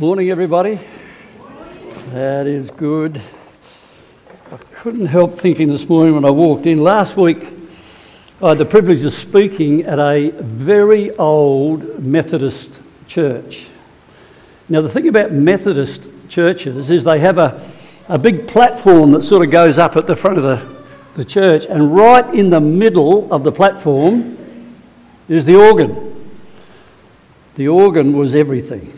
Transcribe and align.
Morning, 0.00 0.30
everybody. 0.30 0.78
That 2.10 2.46
is 2.46 2.70
good. 2.70 3.20
I 4.52 4.56
couldn't 4.72 5.06
help 5.06 5.34
thinking 5.34 5.66
this 5.66 5.88
morning 5.88 6.14
when 6.14 6.24
I 6.24 6.30
walked 6.30 6.66
in. 6.66 6.84
Last 6.84 7.16
week, 7.16 7.48
I 8.40 8.50
had 8.50 8.58
the 8.58 8.64
privilege 8.64 9.02
of 9.02 9.12
speaking 9.12 9.82
at 9.82 9.98
a 9.98 10.30
very 10.30 11.10
old 11.16 11.98
Methodist 11.98 12.78
church. 13.08 13.66
Now, 14.68 14.82
the 14.82 14.88
thing 14.88 15.08
about 15.08 15.32
Methodist 15.32 16.06
churches 16.28 16.90
is 16.90 17.02
they 17.02 17.18
have 17.18 17.38
a, 17.38 17.68
a 18.08 18.20
big 18.20 18.46
platform 18.46 19.10
that 19.10 19.24
sort 19.24 19.44
of 19.44 19.50
goes 19.50 19.78
up 19.78 19.96
at 19.96 20.06
the 20.06 20.14
front 20.14 20.38
of 20.38 20.44
the, 20.44 20.84
the 21.16 21.24
church, 21.24 21.64
and 21.64 21.92
right 21.92 22.32
in 22.32 22.50
the 22.50 22.60
middle 22.60 23.32
of 23.32 23.42
the 23.42 23.50
platform 23.50 24.38
is 25.28 25.44
the 25.44 25.56
organ. 25.56 26.30
The 27.56 27.66
organ 27.66 28.16
was 28.16 28.36
everything 28.36 28.92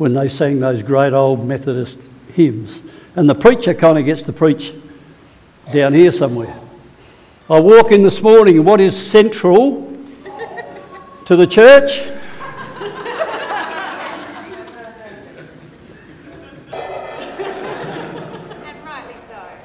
when 0.00 0.14
they 0.14 0.28
sang 0.28 0.58
those 0.58 0.82
great 0.82 1.12
old 1.12 1.46
Methodist 1.46 2.00
hymns. 2.32 2.80
And 3.16 3.28
the 3.28 3.34
preacher 3.34 3.74
kind 3.74 3.98
of 3.98 4.06
gets 4.06 4.22
to 4.22 4.32
preach 4.32 4.72
down 5.74 5.92
here 5.92 6.10
somewhere. 6.10 6.58
I 7.50 7.60
walk 7.60 7.92
in 7.92 8.02
this 8.02 8.22
morning, 8.22 8.56
and 8.56 8.64
what 8.64 8.80
is 8.80 8.96
central 8.96 9.94
to 11.26 11.36
the 11.36 11.46
church? 11.46 12.00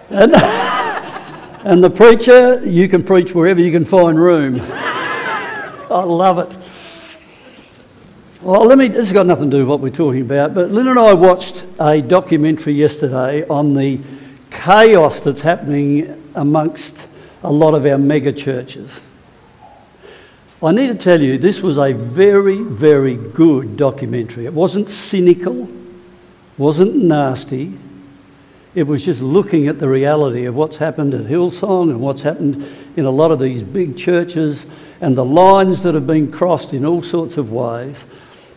And, 0.10 0.36
and 1.66 1.82
the 1.82 1.90
preacher, 1.90 2.62
you 2.66 2.90
can 2.90 3.04
preach 3.04 3.34
wherever 3.34 3.62
you 3.62 3.72
can 3.72 3.86
find 3.86 4.20
room. 4.20 4.60
I 4.60 6.04
love 6.04 6.40
it. 6.40 6.65
Well, 8.46 8.64
let 8.66 8.78
me, 8.78 8.90
this 8.90 9.08
has 9.08 9.12
got 9.12 9.26
nothing 9.26 9.50
to 9.50 9.58
do 9.58 9.64
with 9.64 9.68
what 9.68 9.80
we're 9.80 9.90
talking 9.90 10.22
about, 10.22 10.54
but 10.54 10.70
Lynn 10.70 10.88
and 10.88 11.00
I 11.00 11.14
watched 11.14 11.64
a 11.80 12.00
documentary 12.00 12.74
yesterday 12.74 13.44
on 13.48 13.74
the 13.74 14.00
chaos 14.52 15.22
that's 15.22 15.42
happening 15.42 16.22
amongst 16.36 17.08
a 17.44 17.52
lot 17.52 17.74
of 17.74 17.88
our 17.88 17.98
mega 17.98 18.32
churches. 18.32 18.92
I 20.62 20.72
need 20.74 20.90
to 20.90 20.94
tell 20.94 21.20
you, 21.20 21.40
this 21.40 21.62
was 21.62 21.80
a 21.80 21.94
very, 21.94 22.62
very 22.62 23.16
good 23.16 23.78
documentary. 23.78 24.46
It 24.46 24.54
wasn't 24.54 24.90
cynical, 24.90 25.68
wasn't 26.60 26.98
nasty. 26.98 27.76
It 28.76 28.84
was 28.84 29.04
just 29.04 29.24
looking 29.24 29.68
at 29.70 29.80
the 29.80 29.90
reality 29.90 30.46
of 30.46 30.54
what's 30.54 30.78
happened 30.78 31.16
at 31.16 31.22
Hillsong 31.22 31.90
and 31.90 32.00
what's 32.00 32.22
happened 32.22 32.64
in 32.96 33.06
a 33.06 33.12
lot 33.12 33.32
of 33.32 33.40
these 33.40 33.64
big 33.64 33.98
churches 33.98 34.68
and 35.02 35.18
the 35.18 35.26
lines 35.26 35.82
that 35.82 35.96
have 35.96 36.06
been 36.06 36.32
crossed 36.32 36.76
in 36.76 36.86
all 36.86 37.02
sorts 37.02 37.38
of 37.38 37.52
ways. 37.52 38.06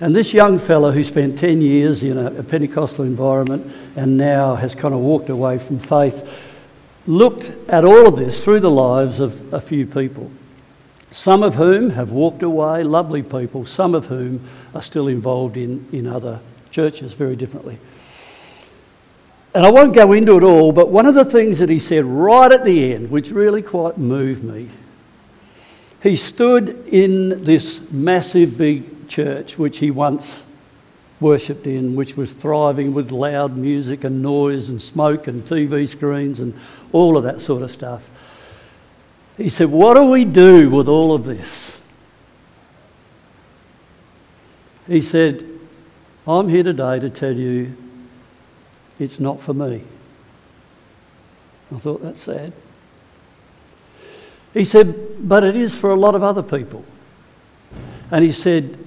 And 0.01 0.15
this 0.15 0.33
young 0.33 0.59
fellow 0.61 0.93
who 0.93 1.03
spent 1.03 1.39
10 1.39 1.61
years 1.61 2.03
in 2.03 2.19
a, 2.19 2.27
a 2.27 2.43
Pentecostal 2.43 3.05
environment 3.05 3.73
and 3.97 4.17
now 4.17 4.55
has 4.55 4.75
kind 4.75 4.95
of 4.95 5.01
walked 5.01 5.29
away 5.29 5.59
from 5.59 5.81
faith 5.81 6.29
looked 7.07 7.51
at 7.69 7.85
all 7.85 8.07
of 8.07 8.17
this 8.17 8.45
through 8.45 8.61
the 8.61 8.71
lives 8.71 9.19
of 9.19 9.53
a 9.53 9.61
few 9.61 9.87
people, 9.87 10.31
some 11.11 11.43
of 11.43 11.55
whom 11.55 11.91
have 11.91 12.13
walked 12.13 12.43
away, 12.43 12.85
lovely 12.85 13.23
people, 13.23 13.65
some 13.65 13.95
of 13.95 14.07
whom 14.07 14.47
are 14.75 14.83
still 14.83 15.09
involved 15.09 15.57
in, 15.57 15.89
in 15.91 16.07
other 16.07 16.39
churches 16.71 17.15
very 17.15 17.35
differently. 17.35 17.79
And 19.55 19.65
I 19.65 19.71
won't 19.71 19.95
go 19.95 20.13
into 20.13 20.37
it 20.37 20.43
all, 20.43 20.71
but 20.71 20.91
one 20.91 21.07
of 21.07 21.15
the 21.15 21.25
things 21.25 21.59
that 21.59 21.71
he 21.71 21.79
said 21.79 22.05
right 22.05 22.53
at 22.53 22.63
the 22.63 22.93
end, 22.93 23.11
which 23.11 23.31
really 23.31 23.63
quite 23.63 23.97
moved 23.97 24.45
me, 24.45 24.69
he 26.03 26.15
stood 26.15 26.87
in 26.89 27.43
this 27.45 27.81
massive 27.91 28.59
big 28.59 28.98
church 29.09 29.59
which 29.59 29.79
he 29.79 29.91
once 29.91 30.43
worshipped 31.21 31.67
in, 31.67 31.95
which 31.97 32.17
was 32.17 32.33
thriving 32.33 32.95
with 32.95 33.11
loud 33.11 33.57
music 33.57 34.05
and 34.05 34.23
noise 34.23 34.69
and 34.69 34.81
smoke 34.81 35.27
and 35.27 35.43
TV 35.45 35.89
screens 35.89 36.41
and 36.41 36.55
all 36.93 37.17
of 37.17 37.25
that 37.25 37.41
sort 37.41 37.63
of 37.63 37.71
stuff. 37.71 38.09
He 39.37 39.49
said, 39.49 39.69
What 39.69 39.95
do 39.95 40.05
we 40.05 40.25
do 40.25 40.71
with 40.71 40.89
all 40.89 41.15
of 41.15 41.25
this? 41.25 41.73
He 44.87 45.01
said, 45.01 45.45
I'm 46.27 46.49
here 46.49 46.63
today 46.63 46.99
to 47.01 47.11
tell 47.11 47.35
you 47.35 47.77
it's 48.99 49.21
not 49.21 49.41
for 49.41 49.55
me. 49.55 49.85
I 51.75 51.79
thought 51.79 52.03
that's 52.03 52.23
sad. 52.23 52.53
He 54.55 54.65
said, 54.65 55.29
But 55.29 55.45
it 55.45 55.57
is 55.57 55.75
for 55.75 55.91
a 55.91 55.97
lot 55.97 56.15
of 56.15 56.23
other 56.23 56.43
people. 56.43 56.85
And 58.11 58.25
he 58.25 58.33
said, 58.33 58.79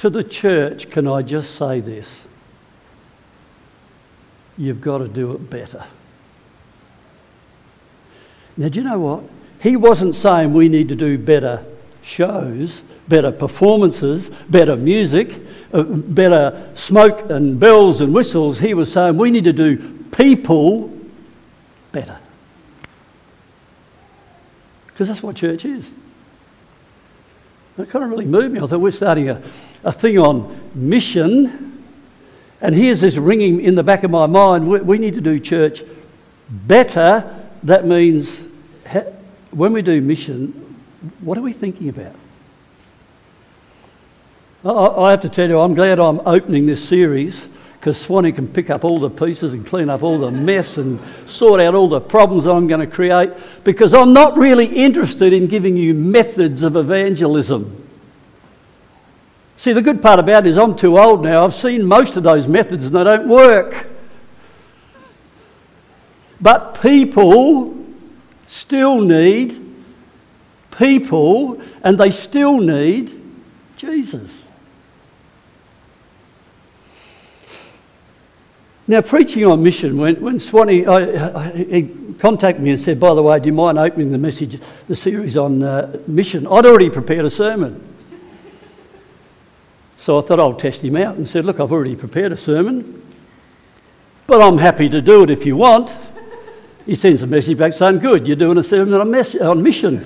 to 0.00 0.08
the 0.08 0.24
church, 0.24 0.88
can 0.88 1.06
I 1.06 1.20
just 1.20 1.56
say 1.56 1.80
this? 1.80 2.20
You've 4.56 4.80
got 4.80 4.98
to 4.98 5.08
do 5.08 5.32
it 5.32 5.50
better. 5.50 5.84
Now, 8.56 8.70
do 8.70 8.78
you 8.78 8.84
know 8.84 8.98
what? 8.98 9.24
He 9.60 9.76
wasn't 9.76 10.14
saying 10.14 10.54
we 10.54 10.70
need 10.70 10.88
to 10.88 10.94
do 10.94 11.18
better 11.18 11.62
shows, 12.00 12.80
better 13.08 13.30
performances, 13.30 14.30
better 14.48 14.74
music, 14.74 15.34
uh, 15.74 15.82
better 15.82 16.72
smoke 16.76 17.28
and 17.28 17.60
bells 17.60 18.00
and 18.00 18.14
whistles. 18.14 18.58
He 18.58 18.72
was 18.72 18.90
saying 18.90 19.18
we 19.18 19.30
need 19.30 19.44
to 19.44 19.52
do 19.52 20.02
people 20.12 20.98
better. 21.92 22.16
Because 24.86 25.08
that's 25.08 25.22
what 25.22 25.36
church 25.36 25.66
is. 25.66 25.84
It 27.76 27.90
kind 27.90 28.02
of 28.02 28.10
really 28.10 28.24
moved 28.24 28.54
me. 28.54 28.60
I 28.60 28.66
thought 28.66 28.80
we're 28.80 28.92
starting 28.92 29.28
a, 29.28 29.42
a 29.84 29.92
thing 29.92 30.18
on 30.18 30.60
mission, 30.74 31.82
and 32.60 32.74
here's 32.74 33.00
this 33.00 33.16
ringing 33.16 33.60
in 33.60 33.74
the 33.74 33.82
back 33.82 34.04
of 34.04 34.10
my 34.10 34.26
mind 34.26 34.68
we, 34.68 34.80
we 34.80 34.98
need 34.98 35.14
to 35.14 35.20
do 35.20 35.38
church 35.38 35.82
better. 36.48 37.48
That 37.62 37.86
means 37.86 38.38
when 39.50 39.72
we 39.72 39.82
do 39.82 40.00
mission, 40.00 40.48
what 41.20 41.38
are 41.38 41.42
we 41.42 41.52
thinking 41.52 41.88
about? 41.88 42.14
I, 44.64 44.70
I 44.70 45.10
have 45.12 45.20
to 45.22 45.28
tell 45.28 45.48
you, 45.48 45.58
I'm 45.58 45.74
glad 45.74 45.98
I'm 45.98 46.20
opening 46.26 46.66
this 46.66 46.86
series 46.86 47.40
because 47.78 47.98
Swanee 47.98 48.32
can 48.32 48.46
pick 48.46 48.68
up 48.68 48.84
all 48.84 48.98
the 48.98 49.08
pieces 49.08 49.54
and 49.54 49.66
clean 49.66 49.88
up 49.88 50.02
all 50.02 50.18
the 50.18 50.30
mess 50.30 50.76
and 50.76 51.00
sort 51.26 51.62
out 51.62 51.74
all 51.74 51.88
the 51.88 52.00
problems 52.00 52.46
I'm 52.46 52.66
going 52.66 52.80
to 52.80 52.86
create 52.86 53.30
because 53.64 53.94
I'm 53.94 54.12
not 54.12 54.36
really 54.36 54.66
interested 54.66 55.32
in 55.32 55.46
giving 55.46 55.78
you 55.78 55.94
methods 55.94 56.62
of 56.62 56.76
evangelism. 56.76 57.89
See, 59.60 59.74
the 59.74 59.82
good 59.82 60.00
part 60.00 60.18
about 60.18 60.46
it 60.46 60.48
is 60.52 60.56
I'm 60.56 60.74
too 60.74 60.98
old 60.98 61.22
now. 61.22 61.44
I've 61.44 61.54
seen 61.54 61.84
most 61.84 62.16
of 62.16 62.22
those 62.22 62.48
methods 62.48 62.86
and 62.86 62.94
they 62.94 63.04
don't 63.04 63.28
work. 63.28 63.88
But 66.40 66.80
people 66.80 67.76
still 68.46 69.02
need 69.02 69.60
people 70.78 71.60
and 71.82 71.98
they 71.98 72.10
still 72.10 72.58
need 72.58 73.12
Jesus. 73.76 74.30
Now, 78.88 79.02
preaching 79.02 79.44
on 79.44 79.62
mission, 79.62 79.98
when, 79.98 80.18
when 80.22 80.40
Swanee 80.40 80.86
I, 80.86 81.38
I, 81.38 81.50
he 81.50 82.14
contacted 82.18 82.64
me 82.64 82.70
and 82.70 82.80
said, 82.80 82.98
by 82.98 83.12
the 83.12 83.22
way, 83.22 83.38
do 83.38 83.44
you 83.44 83.52
mind 83.52 83.78
opening 83.78 84.10
the 84.10 84.16
message, 84.16 84.58
the 84.88 84.96
series 84.96 85.36
on 85.36 85.62
uh, 85.62 85.98
mission? 86.06 86.46
I'd 86.46 86.64
already 86.64 86.88
prepared 86.88 87.26
a 87.26 87.30
sermon. 87.30 87.88
So 90.00 90.18
I 90.18 90.22
thought 90.22 90.40
I'll 90.40 90.54
test 90.54 90.82
him 90.82 90.96
out 90.96 91.16
and 91.16 91.28
said, 91.28 91.44
Look, 91.44 91.60
I've 91.60 91.70
already 91.70 91.94
prepared 91.94 92.32
a 92.32 92.36
sermon, 92.36 93.02
but 94.26 94.40
I'm 94.40 94.56
happy 94.56 94.88
to 94.88 95.02
do 95.02 95.24
it 95.24 95.30
if 95.30 95.44
you 95.44 95.58
want. 95.58 95.94
He 96.86 96.94
sends 96.94 97.20
a 97.20 97.26
message 97.26 97.58
back 97.58 97.74
saying, 97.74 97.98
Good, 97.98 98.26
you're 98.26 98.34
doing 98.34 98.56
a 98.56 98.62
sermon 98.62 98.94
on, 98.94 99.14
on 99.14 99.62
mission. 99.62 99.98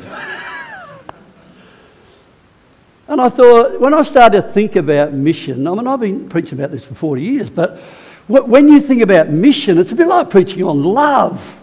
and 3.07 3.21
I 3.21 3.29
thought, 3.29 3.81
when 3.81 3.95
I 3.95 4.03
started 4.03 4.43
to 4.43 4.49
think 4.49 4.75
about 4.75 5.13
mission, 5.13 5.65
I 5.65 5.75
mean, 5.75 5.87
I've 5.87 6.01
been 6.01 6.29
preaching 6.29 6.59
about 6.59 6.73
this 6.73 6.85
for 6.85 6.97
40 6.97 7.23
years, 7.23 7.49
but 7.49 7.79
when 8.27 8.67
you 8.67 8.81
think 8.81 9.01
about 9.01 9.29
mission, 9.31 9.79
it's 9.79 9.93
a 9.93 9.95
bit 9.95 10.09
like 10.09 10.29
preaching 10.29 10.65
on 10.65 10.83
love, 10.83 11.61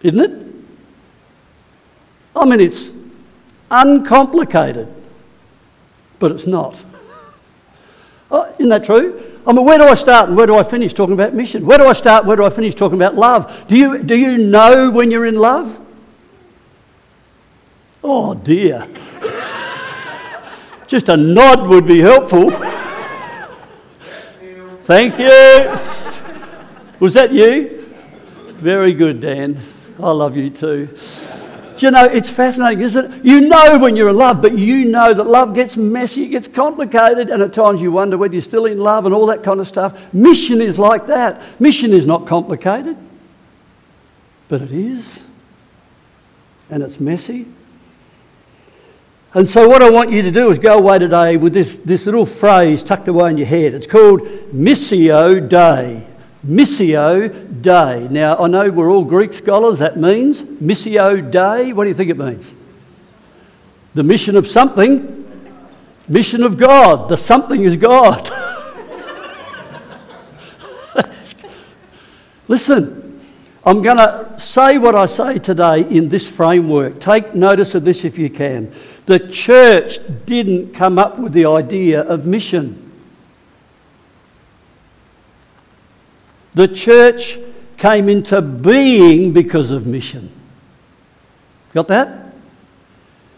isn't 0.00 0.20
it? 0.20 0.46
I 2.36 2.44
mean, 2.44 2.60
it's 2.60 2.88
uncomplicated, 3.68 4.86
but 6.20 6.30
it's 6.30 6.46
not. 6.46 6.84
Oh, 8.34 8.50
isn't 8.58 8.70
that 8.70 8.84
true? 8.84 9.22
I 9.46 9.52
mean, 9.52 9.66
where 9.66 9.76
do 9.76 9.84
I 9.84 9.94
start 9.94 10.28
and 10.28 10.36
where 10.36 10.46
do 10.46 10.56
I 10.56 10.62
finish 10.62 10.94
talking 10.94 11.12
about 11.12 11.34
mission? 11.34 11.66
Where 11.66 11.76
do 11.76 11.86
I 11.86 11.92
start? 11.92 12.24
Where 12.24 12.36
do 12.36 12.44
I 12.44 12.50
finish 12.50 12.74
talking 12.74 12.96
about 12.96 13.14
love? 13.14 13.66
Do 13.68 13.76
you, 13.76 14.02
do 14.02 14.16
you 14.16 14.38
know 14.38 14.90
when 14.90 15.10
you're 15.10 15.26
in 15.26 15.34
love? 15.34 15.78
Oh 18.02 18.34
dear. 18.34 18.88
Just 20.86 21.10
a 21.10 21.16
nod 21.16 21.68
would 21.68 21.86
be 21.86 22.00
helpful. 22.00 22.50
Thank 24.84 25.18
you. 25.18 25.78
Was 27.00 27.14
that 27.14 27.32
you? 27.32 27.94
Very 28.48 28.94
good, 28.94 29.20
Dan. 29.20 29.58
I 30.00 30.10
love 30.10 30.36
you 30.36 30.50
too. 30.50 30.88
You 31.82 31.90
know, 31.90 32.04
it's 32.04 32.30
fascinating, 32.30 32.80
isn't 32.82 33.12
it? 33.12 33.24
You 33.24 33.40
know 33.40 33.78
when 33.78 33.96
you're 33.96 34.10
in 34.10 34.16
love, 34.16 34.40
but 34.40 34.56
you 34.56 34.84
know 34.84 35.12
that 35.12 35.24
love 35.24 35.54
gets 35.54 35.76
messy, 35.76 36.24
it 36.24 36.28
gets 36.28 36.46
complicated, 36.46 37.28
and 37.28 37.42
at 37.42 37.52
times 37.52 37.82
you 37.82 37.90
wonder 37.90 38.16
whether 38.16 38.32
you're 38.32 38.42
still 38.42 38.66
in 38.66 38.78
love 38.78 39.04
and 39.04 39.14
all 39.14 39.26
that 39.26 39.42
kind 39.42 39.58
of 39.58 39.66
stuff. 39.66 40.00
Mission 40.14 40.60
is 40.60 40.78
like 40.78 41.08
that. 41.08 41.42
Mission 41.60 41.92
is 41.92 42.06
not 42.06 42.26
complicated, 42.26 42.96
but 44.48 44.62
it 44.62 44.70
is. 44.70 45.20
And 46.70 46.82
it's 46.82 47.00
messy. 47.00 47.46
And 49.34 49.48
so, 49.48 49.68
what 49.68 49.82
I 49.82 49.90
want 49.90 50.10
you 50.10 50.22
to 50.22 50.30
do 50.30 50.50
is 50.50 50.58
go 50.58 50.78
away 50.78 50.98
today 50.98 51.36
with 51.36 51.52
this, 51.52 51.78
this 51.78 52.04
little 52.04 52.26
phrase 52.26 52.82
tucked 52.82 53.08
away 53.08 53.30
in 53.30 53.38
your 53.38 53.46
head. 53.46 53.74
It's 53.74 53.86
called 53.86 54.20
Missio 54.52 55.48
Dei. 55.48 56.06
Missio 56.46 57.62
Dei. 57.62 58.08
Now, 58.08 58.36
I 58.36 58.48
know 58.48 58.70
we're 58.70 58.90
all 58.90 59.04
Greek 59.04 59.32
scholars, 59.32 59.78
that 59.78 59.96
means 59.96 60.42
Missio 60.42 61.30
Dei. 61.30 61.72
What 61.72 61.84
do 61.84 61.88
you 61.88 61.94
think 61.94 62.10
it 62.10 62.18
means? 62.18 62.50
The 63.94 64.02
mission 64.02 64.36
of 64.36 64.46
something. 64.46 65.18
Mission 66.08 66.42
of 66.42 66.56
God. 66.56 67.08
The 67.08 67.16
something 67.16 67.62
is 67.62 67.76
God. 67.76 68.28
Listen, 72.48 73.20
I'm 73.64 73.80
going 73.80 73.98
to 73.98 74.34
say 74.38 74.78
what 74.78 74.96
I 74.96 75.06
say 75.06 75.38
today 75.38 75.82
in 75.82 76.08
this 76.08 76.28
framework. 76.28 76.98
Take 77.00 77.36
notice 77.36 77.76
of 77.76 77.84
this 77.84 78.04
if 78.04 78.18
you 78.18 78.28
can. 78.28 78.72
The 79.06 79.20
church 79.20 79.98
didn't 80.26 80.74
come 80.74 80.98
up 80.98 81.20
with 81.20 81.32
the 81.32 81.46
idea 81.46 82.00
of 82.00 82.26
mission. 82.26 82.81
The 86.54 86.68
church 86.68 87.38
came 87.76 88.08
into 88.08 88.40
being 88.42 89.32
because 89.32 89.70
of 89.70 89.86
mission. 89.86 90.30
Got 91.74 91.88
that? 91.88 92.32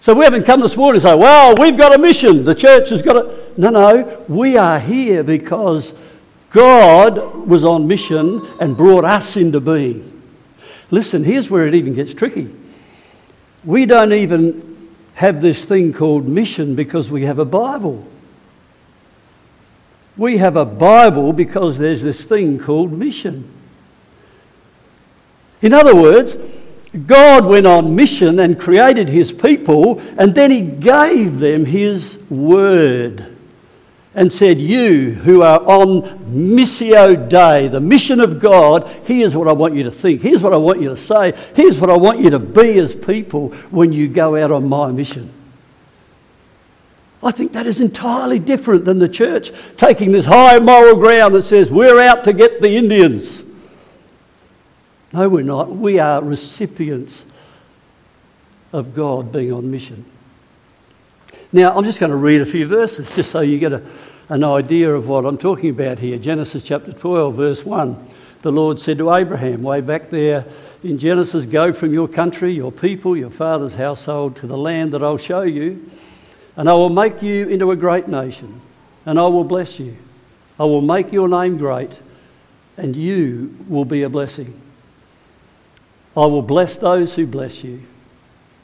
So 0.01 0.13
we 0.13 0.25
haven't 0.25 0.45
come 0.45 0.61
this 0.61 0.77
morning 0.77 1.01
and 1.01 1.03
say, 1.03 1.17
well, 1.17 1.55
we've 1.59 1.79
got 1.79 1.95
a 1.95 1.99
mission. 1.99 2.45
The 2.45 2.55
church 2.55 2.91
has 2.91 3.01
got 3.01 3.17
a. 3.17 3.53
No, 3.57 3.71
no. 3.71 4.25
We 4.29 4.59
are 4.59 4.79
here 4.79 5.23
because 5.23 5.95
God 6.51 7.49
was 7.49 7.65
on 7.65 7.87
mission 7.87 8.47
and 8.61 8.77
brought 8.77 9.05
us 9.05 9.37
into 9.37 9.61
being. 9.61 10.23
Listen, 10.91 11.25
here's 11.25 11.49
where 11.49 11.67
it 11.67 11.75
even 11.75 11.95
gets 11.95 12.13
tricky. 12.13 12.51
We 13.65 13.87
don't 13.87 14.13
even 14.13 14.91
have 15.15 15.41
this 15.41 15.65
thing 15.65 15.93
called 15.93 16.29
mission 16.29 16.75
because 16.75 17.11
we 17.11 17.23
have 17.23 17.39
a 17.39 17.45
Bible. 17.45 18.07
We 20.17 20.37
have 20.39 20.57
a 20.57 20.65
Bible 20.65 21.33
because 21.33 21.79
there's 21.79 22.03
this 22.03 22.25
thing 22.25 22.59
called 22.59 22.93
mission. 22.93 23.51
In 25.61 25.73
other 25.73 25.97
words, 25.97 26.37
God 27.07 27.47
went 27.47 27.67
on 27.67 27.97
mission 27.97 28.39
and 28.39 28.59
created 28.59 29.09
his 29.09 29.33
people, 29.33 29.99
and 30.17 30.35
then 30.35 30.51
he 30.51 30.61
gave 30.61 31.39
them 31.39 31.65
his 31.65 32.19
word 32.31 33.35
and 34.15 34.33
said, 34.33 34.61
You 34.61 35.13
who 35.13 35.43
are 35.43 35.61
on 35.61 36.03
Missio 36.27 37.29
Dei, 37.29 37.69
the 37.69 37.81
mission 37.81 38.21
of 38.21 38.39
God, 38.39 38.89
here's 39.05 39.35
what 39.35 39.49
I 39.49 39.53
want 39.53 39.75
you 39.75 39.83
to 39.85 39.91
think. 39.91 40.23
Here's 40.23 40.43
what 40.43 40.53
I 40.53 40.57
want 40.57 40.81
you 40.81 40.91
to 40.91 40.97
say. 40.97 41.33
Here's 41.55 41.81
what 41.81 41.91
I 41.91 41.97
want 41.97 42.21
you 42.21 42.31
to 42.31 42.39
be 42.39 42.79
as 42.79 42.95
people 42.95 43.49
when 43.71 43.93
you 43.93 44.07
go 44.07 44.37
out 44.37 44.53
on 44.53 44.69
my 44.69 44.93
mission. 44.93 45.33
I 47.25 47.31
think 47.31 47.53
that 47.53 47.67
is 47.67 47.81
entirely 47.81 48.39
different 48.39 48.85
than 48.85 48.99
the 48.99 49.09
church 49.09 49.51
taking 49.79 50.13
this 50.13 50.27
high 50.27 50.59
moral 50.59 50.97
ground 50.97 51.35
that 51.35 51.47
says 51.47 51.71
we're 51.71 51.99
out 52.01 52.25
to 52.25 52.35
get 52.35 52.61
the 52.61 52.77
Indians. 52.77 53.43
No, 55.13 55.29
we're 55.29 55.43
not. 55.43 55.71
We 55.71 55.99
are 55.99 56.23
recipients 56.23 57.25
of 58.73 58.95
God 58.95 59.33
being 59.33 59.53
on 59.53 59.71
mission. 59.71 60.05
Now, 61.51 61.75
I'm 61.75 61.85
just 61.85 61.99
going 61.99 62.11
to 62.11 62.17
read 62.17 62.43
a 62.43 62.47
few 62.47 62.67
verses 62.67 63.15
just 63.17 63.31
so 63.31 63.41
you 63.41 63.59
get 63.59 63.73
a, 63.73 63.83
an 64.29 64.45
idea 64.45 64.95
of 64.95 65.09
what 65.09 65.25
I'm 65.25 65.39
talking 65.39 65.71
about 65.71 66.01
here. 66.01 66.19
Genesis 66.19 66.63
chapter 66.63 66.93
12, 66.93 67.35
verse 67.35 67.65
1. 67.65 68.09
The 68.43 68.53
Lord 68.53 68.79
said 68.79 68.99
to 68.99 69.15
Abraham, 69.15 69.63
way 69.63 69.81
back 69.81 70.11
there 70.11 70.45
in 70.83 70.99
Genesis, 70.99 71.47
Go 71.47 71.73
from 71.73 71.95
your 71.95 72.09
country, 72.09 72.53
your 72.53 72.73
people, 72.73 73.17
your 73.17 73.31
father's 73.31 73.75
household 73.75 74.37
to 74.37 74.47
the 74.47 74.59
land 74.59 74.93
that 74.93 75.03
I'll 75.03 75.17
show 75.17 75.43
you 75.43 75.91
and 76.57 76.69
I 76.69 76.73
will 76.73 76.91
make 76.91 77.23
you 77.23 77.49
into 77.49 77.71
a 77.71 77.77
great 77.77 78.09
nation, 78.09 78.61
and 79.07 79.19
I 79.19 79.27
will 79.27 79.45
bless 79.45 79.79
you. 79.81 79.97
I 80.59 80.65
will 80.65 80.81
make 80.81 81.13
your 81.13 81.29
name 81.29 81.59
great, 81.59 81.91
and 82.77 82.95
you 82.95 83.57
will 83.69 83.85
be 83.85 84.03
a 84.03 84.09
blessing. 84.09 84.61
I 86.17 86.27
will 86.27 86.43
bless 86.43 86.77
those 86.77 87.15
who 87.15 87.27
bless 87.27 87.65
you, 87.65 87.83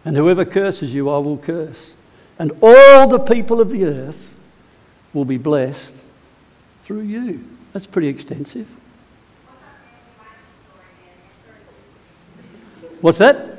and 0.05 0.17
whoever 0.17 0.45
curses 0.45 0.95
you, 0.95 1.11
I 1.11 1.19
will 1.19 1.39
curse. 1.39 1.95
And 2.39 2.53
all 2.63 3.09
the 3.09 3.19
people 3.19 3.61
of 3.61 3.71
the 3.71 3.85
earth 3.85 4.35
will 5.13 5.25
be 5.25 5.37
blessed 5.37 5.95
through 6.83 7.03
you. 7.03 7.45
That's 7.73 7.87
pretty 7.87 8.09
extensive. 8.09 8.69
What's 13.01 13.19
that? 13.19 13.59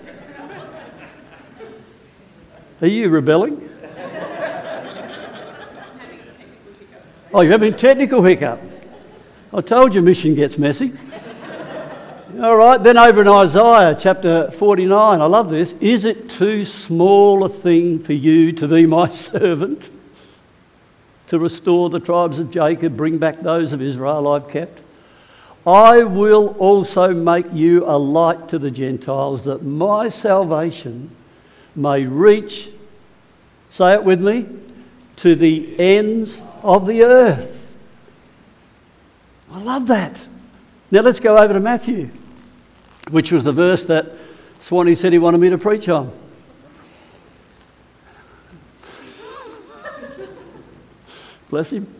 Are 2.81 2.87
you 2.87 3.09
rebelling? 3.09 3.70
Oh, 7.33 7.39
you're 7.39 7.53
having 7.53 7.73
technical 7.73 8.21
hiccup. 8.21 8.59
I 9.53 9.61
told 9.61 9.95
you 9.95 10.01
mission 10.01 10.35
gets 10.35 10.57
messy. 10.57 10.91
All 12.41 12.57
right, 12.57 12.81
then 12.83 12.97
over 12.97 13.21
in 13.21 13.27
Isaiah 13.29 13.95
chapter 13.97 14.51
49, 14.51 15.21
I 15.21 15.25
love 15.27 15.49
this. 15.49 15.73
Is 15.79 16.03
it 16.03 16.29
too 16.29 16.65
small 16.65 17.45
a 17.45 17.49
thing 17.49 17.99
for 17.99 18.11
you 18.11 18.51
to 18.53 18.67
be 18.67 18.85
my 18.85 19.07
servant? 19.09 19.89
To 21.27 21.39
restore 21.39 21.89
the 21.89 22.01
tribes 22.01 22.37
of 22.37 22.51
Jacob, 22.51 22.97
bring 22.97 23.17
back 23.17 23.39
those 23.39 23.71
of 23.71 23.81
Israel 23.81 24.27
I've 24.27 24.49
kept? 24.49 24.81
I 25.65 26.03
will 26.03 26.49
also 26.57 27.13
make 27.13 27.45
you 27.53 27.85
a 27.85 27.95
light 27.97 28.49
to 28.49 28.59
the 28.59 28.71
Gentiles, 28.71 29.43
that 29.43 29.63
my 29.63 30.09
salvation 30.09 31.15
may 31.77 32.05
reach, 32.05 32.67
say 33.69 33.93
it 33.93 34.03
with 34.03 34.21
me, 34.21 34.47
to 35.17 35.35
the 35.35 35.79
ends 35.79 36.41
of 36.63 36.85
the 36.85 37.03
earth. 37.03 37.77
I 39.51 39.59
love 39.61 39.87
that. 39.87 40.19
Now 40.91 41.01
let's 41.01 41.19
go 41.19 41.37
over 41.37 41.53
to 41.53 41.59
Matthew, 41.59 42.09
which 43.09 43.31
was 43.31 43.43
the 43.43 43.53
verse 43.53 43.83
that 43.85 44.11
Swanee 44.59 44.95
said 44.95 45.13
he 45.13 45.19
wanted 45.19 45.39
me 45.39 45.49
to 45.49 45.57
preach 45.57 45.89
on. 45.89 46.11
Bless 51.49 51.69
him. 51.69 51.93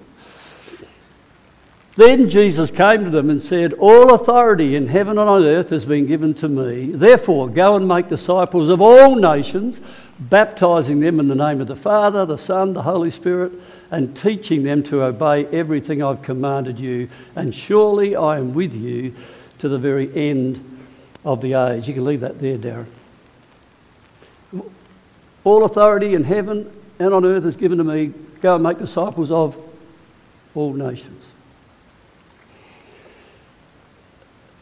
Then 1.98 2.30
Jesus 2.30 2.72
came 2.72 3.04
to 3.04 3.10
them 3.10 3.30
and 3.30 3.42
said, 3.42 3.74
All 3.74 4.14
authority 4.14 4.78
in 4.78 4.88
heaven 4.88 5.18
and 5.18 5.30
on 5.30 5.44
earth 5.44 5.72
has 5.72 5.84
been 5.84 6.06
given 6.06 6.34
to 6.36 6.48
me. 6.48 6.92
Therefore, 6.94 7.50
go 7.50 7.76
and 7.76 7.86
make 7.86 8.08
disciples 8.08 8.70
of 8.70 8.82
all 8.82 9.16
nations, 9.16 9.82
baptizing 10.22 11.00
them 11.00 11.20
in 11.20 11.28
the 11.28 11.36
name 11.36 11.60
of 11.60 11.68
the 11.68 11.76
Father, 11.76 12.26
the 12.26 12.38
Son, 12.38 12.74
the 12.74 12.84
Holy 12.84 13.10
Spirit 13.10 13.52
and 13.92 14.16
teaching 14.16 14.64
them 14.64 14.82
to 14.84 15.04
obey 15.04 15.46
everything 15.48 16.02
I've 16.02 16.22
commanded 16.22 16.80
you. 16.80 17.10
And 17.36 17.54
surely 17.54 18.16
I 18.16 18.38
am 18.38 18.54
with 18.54 18.74
you 18.74 19.14
to 19.60 19.68
the 19.68 19.78
very 19.78 20.10
end 20.16 20.80
of 21.26 21.42
the 21.42 21.54
age. 21.54 21.88
You 21.88 21.94
can 21.94 22.06
leave 22.06 22.22
that 22.22 22.40
there, 22.40 22.58
Darren. 22.58 22.88
All 25.44 25.66
authority 25.66 26.14
in 26.14 26.24
heaven 26.24 26.72
and 27.00 27.14
on 27.14 27.26
earth 27.26 27.46
is 27.46 27.58
given 27.58 27.80
to 27.80 27.84
me. 27.84 28.14
Go 28.42 28.56
and 28.56 28.64
make 28.64 28.80
disciples 28.80 29.30
of 29.30 29.56
all 30.56 30.74
nations. 30.74 31.24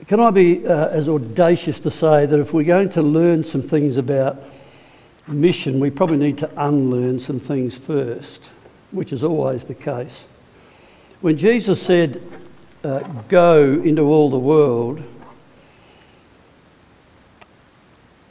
Can 0.08 0.20
I 0.20 0.32
be 0.32 0.66
uh, 0.66 0.88
as 0.88 1.08
audacious 1.08 1.80
to 1.82 1.92
say 1.92 2.26
that 2.26 2.40
if 2.40 2.52
we're 2.52 2.64
going 2.64 2.90
to 2.92 3.02
learn 3.04 3.44
some 3.44 3.62
things 3.62 3.98
about 3.98 4.42
mission, 5.30 5.80
we 5.80 5.90
probably 5.90 6.18
need 6.18 6.38
to 6.40 6.50
unlearn 6.58 7.20
some 7.20 7.40
things 7.40 7.78
first? 7.78 8.50
which 8.92 9.14
is 9.14 9.24
always 9.24 9.64
the 9.64 9.74
case. 9.74 10.26
When 11.22 11.38
Jesus 11.38 11.82
said, 11.82 12.22
uh, 12.84 13.00
Go 13.28 13.82
into 13.84 14.04
all 14.04 14.30
the 14.30 14.40
world, 14.40 15.02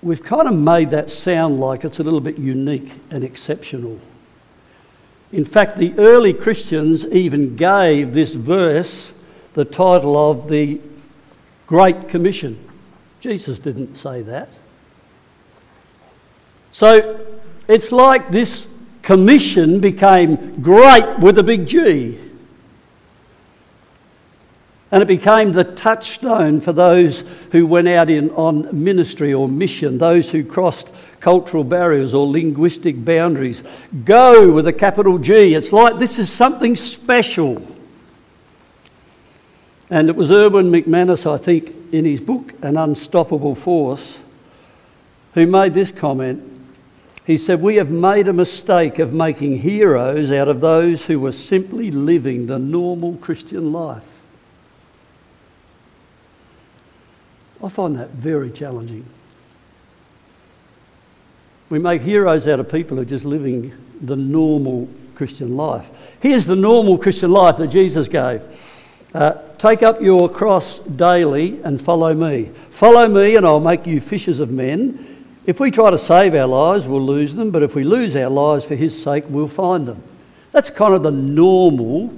we've 0.02 0.22
kind 0.22 0.48
of 0.48 0.54
made 0.54 0.90
that 0.90 1.10
sound 1.10 1.60
like 1.60 1.84
it's 1.84 1.98
a 1.98 2.02
little 2.02 2.20
bit 2.20 2.38
unique 2.38 2.92
and 3.10 3.22
exceptional. 3.22 4.00
In 5.32 5.44
fact, 5.44 5.76
the 5.76 5.92
early 5.98 6.32
Christians 6.32 7.04
even 7.04 7.56
gave 7.56 8.14
this 8.14 8.32
verse 8.32 9.12
the 9.52 9.64
title 9.64 10.16
of 10.16 10.48
the 10.48 10.80
Great 11.66 12.08
Commission. 12.08 12.58
Jesus 13.20 13.58
didn't 13.58 13.96
say 13.96 14.22
that. 14.22 14.48
So 16.72 17.26
it's 17.66 17.92
like 17.92 18.30
this 18.30 18.66
commission 19.02 19.80
became 19.80 20.60
great 20.60 21.18
with 21.18 21.38
a 21.38 21.42
big 21.42 21.66
G. 21.66 22.18
And 24.90 25.02
it 25.02 25.06
became 25.06 25.52
the 25.52 25.64
touchstone 25.64 26.60
for 26.60 26.72
those 26.72 27.22
who 27.52 27.66
went 27.66 27.88
out 27.88 28.08
in, 28.08 28.30
on 28.30 28.82
ministry 28.82 29.34
or 29.34 29.46
mission, 29.46 29.98
those 29.98 30.30
who 30.30 30.42
crossed 30.42 30.90
cultural 31.20 31.64
barriers 31.64 32.14
or 32.14 32.26
linguistic 32.26 33.04
boundaries. 33.04 33.62
Go 34.04 34.50
with 34.50 34.66
a 34.66 34.72
capital 34.72 35.18
G. 35.18 35.54
It's 35.54 35.72
like 35.72 35.98
this 35.98 36.18
is 36.18 36.32
something 36.32 36.74
special. 36.74 37.62
And 39.90 40.08
it 40.08 40.16
was 40.16 40.30
Erwin 40.30 40.70
McManus, 40.70 41.30
I 41.30 41.38
think, 41.38 41.74
in 41.92 42.04
his 42.04 42.20
book, 42.20 42.54
An 42.62 42.76
Unstoppable 42.76 43.54
Force, 43.54 44.18
who 45.34 45.46
made 45.46 45.74
this 45.74 45.90
comment. 45.92 46.57
He 47.28 47.36
said, 47.36 47.60
We 47.60 47.76
have 47.76 47.90
made 47.90 48.26
a 48.26 48.32
mistake 48.32 48.98
of 48.98 49.12
making 49.12 49.58
heroes 49.58 50.32
out 50.32 50.48
of 50.48 50.60
those 50.60 51.04
who 51.04 51.20
were 51.20 51.32
simply 51.32 51.90
living 51.90 52.46
the 52.46 52.58
normal 52.58 53.18
Christian 53.18 53.70
life. 53.70 54.08
I 57.62 57.68
find 57.68 57.98
that 57.98 58.08
very 58.12 58.50
challenging. 58.50 59.04
We 61.68 61.78
make 61.78 62.00
heroes 62.00 62.48
out 62.48 62.60
of 62.60 62.72
people 62.72 62.96
who 62.96 63.02
are 63.02 63.04
just 63.04 63.26
living 63.26 63.74
the 64.00 64.16
normal 64.16 64.88
Christian 65.14 65.54
life. 65.54 65.86
Here's 66.20 66.46
the 66.46 66.56
normal 66.56 66.96
Christian 66.96 67.30
life 67.30 67.58
that 67.58 67.68
Jesus 67.68 68.08
gave 68.08 68.40
uh, 69.12 69.34
Take 69.58 69.82
up 69.82 70.00
your 70.00 70.30
cross 70.30 70.78
daily 70.78 71.60
and 71.62 71.78
follow 71.78 72.14
me. 72.14 72.46
Follow 72.70 73.06
me, 73.06 73.36
and 73.36 73.44
I'll 73.44 73.60
make 73.60 73.86
you 73.86 74.00
fishers 74.00 74.40
of 74.40 74.50
men. 74.50 75.17
If 75.48 75.60
we 75.60 75.70
try 75.70 75.88
to 75.88 75.96
save 75.96 76.34
our 76.34 76.46
lives, 76.46 76.86
we'll 76.86 77.00
lose 77.00 77.32
them, 77.32 77.50
but 77.50 77.62
if 77.62 77.74
we 77.74 77.82
lose 77.82 78.14
our 78.16 78.28
lives 78.28 78.66
for 78.66 78.74
his 78.74 79.02
sake, 79.02 79.24
we'll 79.30 79.48
find 79.48 79.88
them. 79.88 80.02
That's 80.52 80.68
kind 80.68 80.92
of 80.92 81.02
the 81.02 81.10
normal 81.10 82.12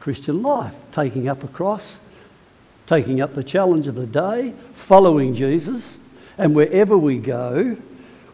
Christian 0.00 0.42
life 0.42 0.74
taking 0.90 1.28
up 1.28 1.44
a 1.44 1.46
cross, 1.46 1.98
taking 2.88 3.20
up 3.20 3.36
the 3.36 3.44
challenge 3.44 3.86
of 3.86 3.94
the 3.94 4.08
day, 4.08 4.54
following 4.74 5.36
Jesus, 5.36 5.98
and 6.36 6.52
wherever 6.52 6.98
we 6.98 7.18
go, 7.18 7.76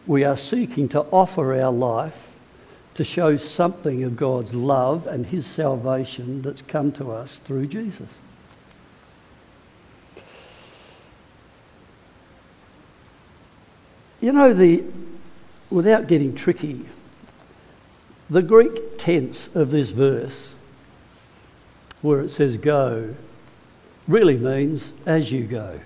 we 0.07 0.23
are 0.23 0.37
seeking 0.37 0.89
to 0.89 1.01
offer 1.11 1.61
our 1.61 1.71
life 1.71 2.33
to 2.95 3.03
show 3.03 3.37
something 3.37 4.03
of 4.05 4.17
God's 4.17 4.55
love 4.55 5.05
and 5.05 5.27
His 5.27 5.45
salvation 5.45 6.41
that's 6.41 6.63
come 6.63 6.91
to 6.93 7.11
us 7.11 7.37
through 7.45 7.67
Jesus. 7.67 8.09
You 14.25 14.31
know, 14.31 14.55
the, 14.55 14.83
without 15.69 16.07
getting 16.07 16.33
tricky, 16.33 16.83
the 18.27 18.41
Greek 18.41 18.97
tense 18.97 19.49
of 19.53 19.69
this 19.69 19.91
verse, 19.91 20.49
where 22.01 22.21
it 22.21 22.29
says 22.29 22.57
go, 22.57 23.13
really 24.07 24.35
means 24.35 24.91
as 25.05 25.31
you 25.31 25.43
go, 25.43 25.79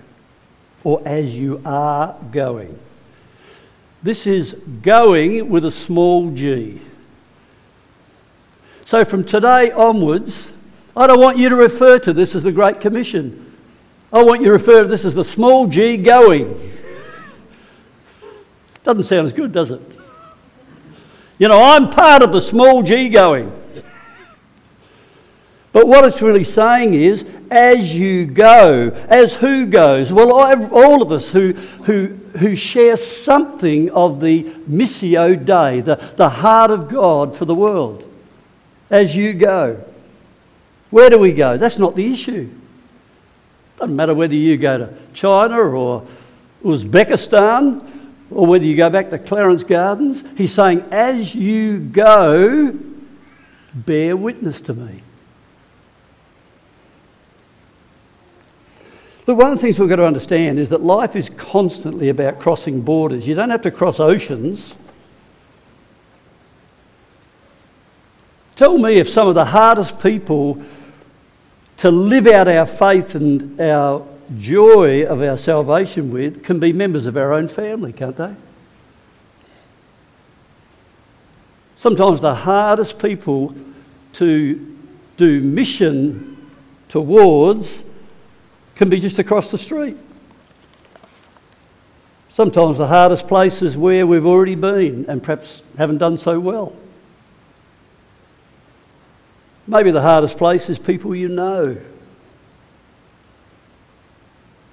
or 0.84 1.02
as 1.04 1.38
you 1.38 1.60
are 1.66 2.16
going. 2.32 2.78
This 4.02 4.26
is 4.26 4.54
going 4.80 5.50
with 5.50 5.66
a 5.66 5.70
small 5.70 6.30
g. 6.30 6.80
So 8.86 9.04
from 9.04 9.22
today 9.22 9.70
onwards, 9.70 10.48
I 10.96 11.06
don't 11.08 11.20
want 11.20 11.36
you 11.36 11.50
to 11.50 11.56
refer 11.56 11.98
to 11.98 12.14
this 12.14 12.34
as 12.34 12.42
the 12.42 12.52
Great 12.52 12.80
Commission. 12.80 13.54
I 14.10 14.24
want 14.24 14.40
you 14.40 14.46
to 14.46 14.52
refer 14.52 14.80
to 14.80 14.88
this 14.88 15.04
as 15.04 15.14
the 15.14 15.24
small 15.24 15.66
g 15.66 15.98
going. 15.98 16.78
Doesn't 18.82 19.04
sound 19.04 19.26
as 19.26 19.32
good, 19.32 19.52
does 19.52 19.70
it? 19.70 19.98
You 21.38 21.48
know, 21.48 21.62
I'm 21.62 21.90
part 21.90 22.22
of 22.22 22.32
the 22.32 22.40
small 22.40 22.82
g 22.82 23.08
going. 23.08 23.50
But 25.72 25.86
what 25.86 26.04
it's 26.04 26.20
really 26.20 26.44
saying 26.44 26.94
is, 26.94 27.24
as 27.50 27.94
you 27.94 28.26
go, 28.26 28.90
as 29.08 29.34
who 29.34 29.66
goes? 29.66 30.12
Well, 30.12 30.32
all 30.32 31.00
of 31.00 31.12
us 31.12 31.30
who, 31.30 31.52
who, 31.52 32.08
who 32.38 32.56
share 32.56 32.96
something 32.96 33.90
of 33.90 34.20
the 34.20 34.44
Missio 34.68 35.36
Dei, 35.36 35.80
the, 35.80 35.96
the 36.16 36.28
heart 36.28 36.70
of 36.70 36.88
God 36.88 37.36
for 37.36 37.44
the 37.44 37.54
world. 37.54 38.04
As 38.90 39.14
you 39.14 39.32
go. 39.32 39.84
Where 40.90 41.08
do 41.08 41.18
we 41.18 41.32
go? 41.32 41.56
That's 41.56 41.78
not 41.78 41.94
the 41.94 42.12
issue. 42.12 42.50
Doesn't 43.78 43.94
matter 43.94 44.14
whether 44.14 44.34
you 44.34 44.56
go 44.56 44.78
to 44.78 44.94
China 45.14 45.60
or 45.60 46.06
Uzbekistan 46.64 47.99
or 48.30 48.46
whether 48.46 48.64
you 48.64 48.76
go 48.76 48.90
back 48.90 49.10
to 49.10 49.18
Clarence 49.18 49.64
Gardens. 49.64 50.22
He's 50.36 50.52
saying, 50.52 50.84
as 50.90 51.34
you 51.34 51.78
go, 51.78 52.74
bear 53.74 54.16
witness 54.16 54.60
to 54.62 54.74
me. 54.74 55.02
Look, 59.26 59.38
one 59.38 59.52
of 59.52 59.58
the 59.58 59.62
things 59.62 59.78
we've 59.78 59.88
got 59.88 59.96
to 59.96 60.06
understand 60.06 60.58
is 60.58 60.70
that 60.70 60.82
life 60.82 61.14
is 61.14 61.28
constantly 61.28 62.08
about 62.08 62.40
crossing 62.40 62.80
borders. 62.80 63.26
You 63.26 63.34
don't 63.34 63.50
have 63.50 63.62
to 63.62 63.70
cross 63.70 64.00
oceans. 64.00 64.74
Tell 68.56 68.76
me 68.76 68.96
if 68.96 69.08
some 69.08 69.28
of 69.28 69.34
the 69.34 69.44
hardest 69.44 70.00
people 70.00 70.60
to 71.78 71.90
live 71.90 72.26
out 72.26 72.46
our 72.48 72.66
faith 72.66 73.14
and 73.14 73.60
our 73.60 74.06
joy 74.38 75.04
of 75.04 75.20
our 75.22 75.36
salvation 75.36 76.12
with 76.12 76.44
can 76.44 76.60
be 76.60 76.72
members 76.72 77.06
of 77.06 77.16
our 77.16 77.32
own 77.32 77.48
family, 77.48 77.92
can't 77.92 78.16
they? 78.16 78.34
Sometimes 81.76 82.20
the 82.20 82.34
hardest 82.34 82.98
people 82.98 83.54
to 84.14 84.76
do 85.16 85.40
mission 85.40 86.36
towards 86.88 87.82
can 88.74 88.88
be 88.88 89.00
just 89.00 89.18
across 89.18 89.50
the 89.50 89.58
street. 89.58 89.96
Sometimes 92.30 92.78
the 92.78 92.86
hardest 92.86 93.28
place 93.28 93.60
is 93.62 93.76
where 93.76 94.06
we've 94.06 94.26
already 94.26 94.54
been 94.54 95.04
and 95.08 95.22
perhaps 95.22 95.62
haven't 95.76 95.98
done 95.98 96.16
so 96.16 96.38
well. 96.38 96.74
Maybe 99.66 99.90
the 99.90 100.00
hardest 100.00 100.36
place 100.36 100.68
is 100.68 100.78
people 100.78 101.14
you 101.14 101.28
know. 101.28 101.76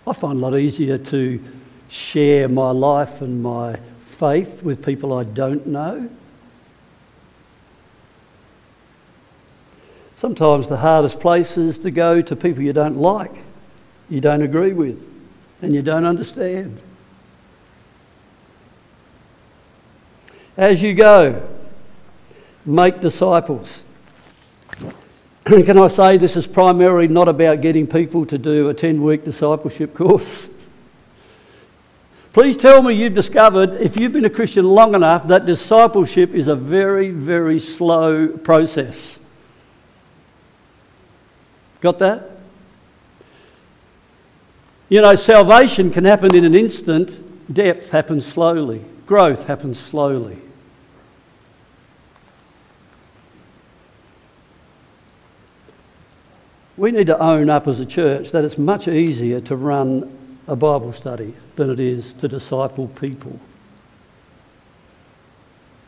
I 0.08 0.14
find 0.14 0.38
a 0.38 0.42
lot 0.42 0.58
easier 0.58 0.98
to 0.98 1.44
share 1.90 2.48
my 2.48 2.72
life 2.72 3.22
and 3.22 3.44
my 3.44 3.78
faith 4.00 4.64
with 4.64 4.86
people 4.86 5.14
I 5.14 5.24
don't 5.24 5.68
know. 5.68 6.10
Sometimes 10.16 10.68
the 10.68 10.78
hardest 10.78 11.20
place 11.20 11.58
is 11.58 11.78
to 11.80 11.92
go 11.92 12.22
to 12.22 12.36
people 12.36 12.64
you 12.64 12.74
don't 12.74 12.98
like 12.98 13.44
you 14.10 14.22
don't 14.22 14.42
agree 14.42 14.74
with 14.74 15.04
and 15.62 15.74
you 15.74 15.82
don't 15.82 16.06
understand. 16.06 16.80
As 20.56 20.82
you 20.82 20.94
go, 20.94 21.48
make 22.66 23.02
disciples. 23.02 23.84
Can 25.48 25.78
I 25.78 25.88
say 25.88 26.18
this 26.18 26.36
is 26.36 26.46
primarily 26.46 27.08
not 27.08 27.30
about 27.30 27.62
getting 27.62 27.88
people 27.88 28.26
to 28.26 28.38
do 28.38 28.68
a 28.68 28.74
10 28.74 29.02
week 29.02 29.24
discipleship 29.24 29.94
course? 29.94 30.46
Please 32.34 32.58
tell 32.58 32.82
me 32.82 32.94
you've 32.94 33.14
discovered, 33.14 33.72
if 33.80 33.96
you've 33.96 34.12
been 34.12 34.26
a 34.26 34.30
Christian 34.30 34.66
long 34.66 34.94
enough, 34.94 35.26
that 35.28 35.46
discipleship 35.46 36.34
is 36.34 36.50
a 36.50 36.56
very, 36.56 37.12
very 37.12 37.62
slow 37.62 38.28
process. 38.28 39.18
Got 41.80 42.00
that? 42.00 42.30
You 44.90 45.02
know, 45.02 45.16
salvation 45.16 45.92
can 45.92 46.04
happen 46.04 46.36
in 46.36 46.44
an 46.44 46.56
instant, 46.56 47.54
depth 47.54 47.92
happens 47.92 48.26
slowly, 48.26 48.84
growth 49.06 49.48
happens 49.48 49.80
slowly. 49.80 50.40
We 56.78 56.92
need 56.92 57.08
to 57.08 57.20
own 57.20 57.50
up 57.50 57.68
as 57.68 57.80
a 57.80 57.86
church 57.86 58.32
that 58.32 58.46
it's 58.46 58.58
much 58.58 58.88
easier 58.88 59.42
to 59.42 59.56
run 59.56 60.16
a 60.48 60.56
Bible 60.56 60.94
study 60.94 61.34
than 61.56 61.72
it 61.72 61.80
is 61.80 62.14
to 62.14 62.28
disciple 62.28 62.88
people. 62.88 63.40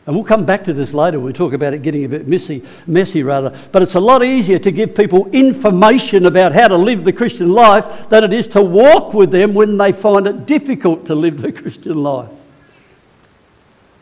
And 0.06 0.16
we'll 0.16 0.24
come 0.24 0.44
back 0.44 0.64
to 0.64 0.72
this 0.72 0.92
later. 0.92 1.18
when 1.18 1.26
We'll 1.26 1.32
talk 1.32 1.52
about 1.52 1.72
it 1.72 1.82
getting 1.82 2.04
a 2.04 2.08
bit 2.08 2.26
messy, 2.26 2.64
messy 2.86 3.22
rather. 3.22 3.56
But 3.70 3.82
it's 3.82 3.94
a 3.94 4.00
lot 4.00 4.24
easier 4.24 4.58
to 4.58 4.72
give 4.72 4.94
people 4.94 5.28
information 5.28 6.26
about 6.26 6.52
how 6.52 6.66
to 6.66 6.76
live 6.76 7.04
the 7.04 7.12
Christian 7.12 7.50
life 7.50 8.08
than 8.08 8.24
it 8.24 8.32
is 8.32 8.48
to 8.48 8.62
walk 8.62 9.14
with 9.14 9.30
them 9.30 9.54
when 9.54 9.78
they 9.78 9.92
find 9.92 10.26
it 10.26 10.46
difficult 10.46 11.06
to 11.06 11.14
live 11.14 11.40
the 11.40 11.52
Christian 11.52 12.02
life. 12.02 12.30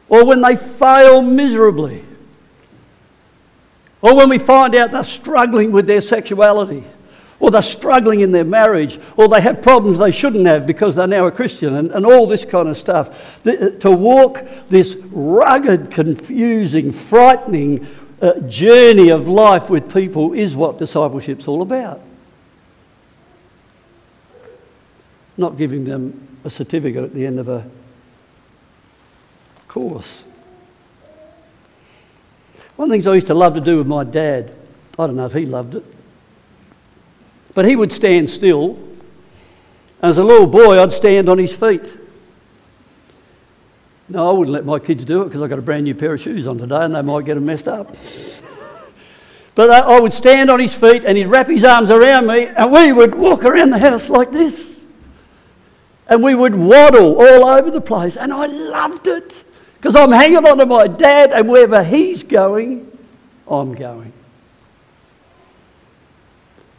Or 0.09 0.25
when 0.25 0.40
they 0.40 0.57
fail 0.57 1.21
miserably. 1.21 2.04
Or 4.00 4.14
when 4.14 4.28
we 4.28 4.38
find 4.38 4.75
out 4.75 4.93
they're 4.93 5.05
struggling 5.05 5.73
with 5.73 5.87
their 5.87 6.00
sexuality 6.00 6.85
or 7.40 7.52
they're 7.52 7.62
struggling 7.62 8.19
in 8.19 8.33
their 8.33 8.45
marriage, 8.45 8.99
or 9.17 9.28
they 9.28 9.40
have 9.40 9.62
problems 9.62 9.97
they 9.99 10.11
shouldn't 10.11 10.45
have 10.45 10.67
because 10.67 10.97
they're 10.97 11.07
now 11.07 11.25
a 11.28 11.31
Christian, 11.31 11.76
and, 11.76 11.93
and 11.93 12.05
all 12.05 12.26
this 12.26 12.45
kind 12.45 12.69
of 12.69 12.76
stuff. 12.76 13.40
The, 13.45 13.78
to 13.78 13.93
walk 13.93 14.45
this 14.69 14.97
rugged, 15.12 15.93
confusing, 15.93 16.90
frightening 16.90 17.87
uh, 18.21 18.40
journey 18.40 19.11
of 19.11 19.28
life 19.28 19.71
with 19.71 19.95
people 19.95 20.33
is 20.33 20.57
what 20.57 20.78
discipleship's 20.78 21.47
all 21.47 21.62
about. 21.62 22.00
not 25.38 25.57
giving 25.57 25.85
them 25.85 26.28
a 26.45 26.50
certificate 26.50 27.05
at 27.05 27.14
the 27.14 27.25
end 27.25 27.38
of 27.38 27.49
a 27.49 27.64
course. 29.69 30.25
One 32.79 32.87
of 32.87 32.91
the 32.91 32.95
things 32.95 33.09
I 33.09 33.15
used 33.17 33.27
to 33.27 33.35
love 33.35 33.55
to 33.55 33.61
do 33.61 33.77
with 33.77 33.89
my 33.89 34.05
dad, 34.05 34.53
I 34.97 35.09
don't 35.09 35.17
know 35.17 35.27
if 35.27 35.33
he 35.33 35.47
loved 35.47 35.75
it, 35.75 35.85
but 37.53 37.65
he 37.65 37.75
would 37.75 37.91
stand 37.91 38.31
still. 38.31 38.79
And 40.01 40.11
as 40.11 40.17
a 40.17 40.23
little 40.23 40.47
boy, 40.47 40.81
I'd 40.81 40.93
stand 40.93 41.29
on 41.29 41.39
his 41.39 41.53
feet. 41.53 41.83
No, 44.09 44.31
I 44.31 44.33
wouldn't 44.33 44.55
let 44.55 44.65
my 44.65 44.79
kids 44.79 45.05
do 45.05 45.23
it 45.23 45.25
because 45.25 45.43
I've 45.43 45.51
got 45.51 45.59
a 45.59 45.63
brand 45.63 45.87
new 45.87 45.95
pair 45.97 46.15
of 46.15 46.21
shoes 46.21 46.47
on 46.47 46.57
today 46.57 46.83
and 46.83 46.95
they 46.95 47.03
might 47.03 47.25
get 47.25 47.35
them 47.35 47.47
messed 47.47 47.67
up. 47.67 47.97
but 49.57 49.71
I 49.71 49.99
would 49.99 50.13
stand 50.13 50.49
on 50.49 50.61
his 50.61 50.73
feet 50.73 51.05
and 51.05 51.19
he'd 51.19 51.27
wrap 51.27 51.49
his 51.49 51.65
arms 51.65 51.91
around 51.91 52.29
me 52.29 52.47
and 52.47 52.71
we 52.71 52.93
would 52.93 53.17
walk 53.17 53.43
around 53.43 53.71
the 53.71 53.81
house 53.81 54.09
like 54.09 54.31
this. 54.31 54.81
And 56.07 56.23
we 56.23 56.37
would 56.37 56.55
waddle 56.55 57.17
all 57.21 57.45
over 57.45 57.73
the 57.73 57.81
place. 57.81 58.17
And 58.17 58.33
I 58.33 58.47
loved 58.47 59.09
it 59.09 59.43
because 59.79 59.97
I'm 59.97 60.13
hanging 60.13 60.47
on 60.47 60.59
to 60.59 60.67
my 60.67 60.87
dad 60.87 61.33
and 61.33 61.49
wherever 61.49 61.83
he's 61.83 62.23
going, 62.23 62.91
I'm 63.51 63.75
going. 63.75 64.13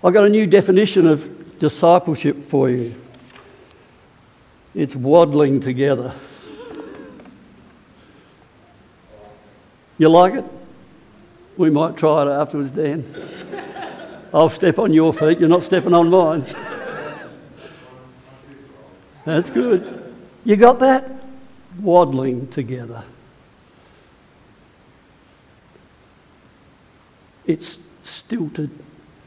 I've 0.04 0.14
got 0.14 0.26
a 0.26 0.30
new 0.30 0.48
definition 0.48 1.08
of 1.08 1.60
discipleship 1.60 2.44
for 2.44 2.70
you 2.70 2.96
it's 4.76 4.96
waddling 4.96 5.60
together. 5.60 6.14
You 9.98 10.10
like 10.10 10.36
it? 10.36 10.46
We 11.58 11.70
might 11.70 11.98
try 11.98 12.22
it 12.22 12.30
afterwards, 12.30 12.72
Dan. 12.72 13.04
I'll 14.34 14.50
step 14.50 14.80
on 14.80 14.94
your 14.94 15.12
feet, 15.12 15.40
you're 15.40 15.50
not 15.50 15.64
stepping 15.64 15.94
on 15.94 16.10
mine. 16.10 16.46
That's 19.26 19.50
good. 19.50 20.16
You 20.46 20.56
got 20.56 20.80
that? 20.80 21.19
Waddling 21.78 22.48
together. 22.48 23.04
It's 27.46 27.80
stilted. 28.04 28.70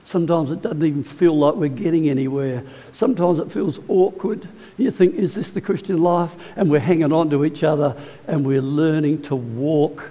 Sometimes 0.05 0.51
it 0.51 0.63
doesn't 0.63 0.85
even 0.85 1.05
feel 1.05 1.39
like 1.39 1.55
we're 1.55 1.69
getting 1.69 2.09
anywhere. 2.11 2.65
Sometimes 2.93 3.39
it 3.39 3.51
feels 3.51 3.81
awkward. 3.89 4.47
You 4.77 4.91
think, 4.91 5.15
is 5.15 5.35
this 5.35 5.51
the 5.51 5.61
Christian 5.61 6.03
life? 6.03 6.35
And 6.57 6.71
we're 6.71 6.81
hanging 6.81 7.13
on 7.13 7.31
to 7.31 7.45
each 7.45 7.65
other 7.65 7.97
and 8.27 8.45
we're 8.45 8.61
learning 8.63 9.23
to 9.23 9.37
walk 9.37 10.11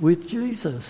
with 0.00 0.28
Jesus. 0.28 0.84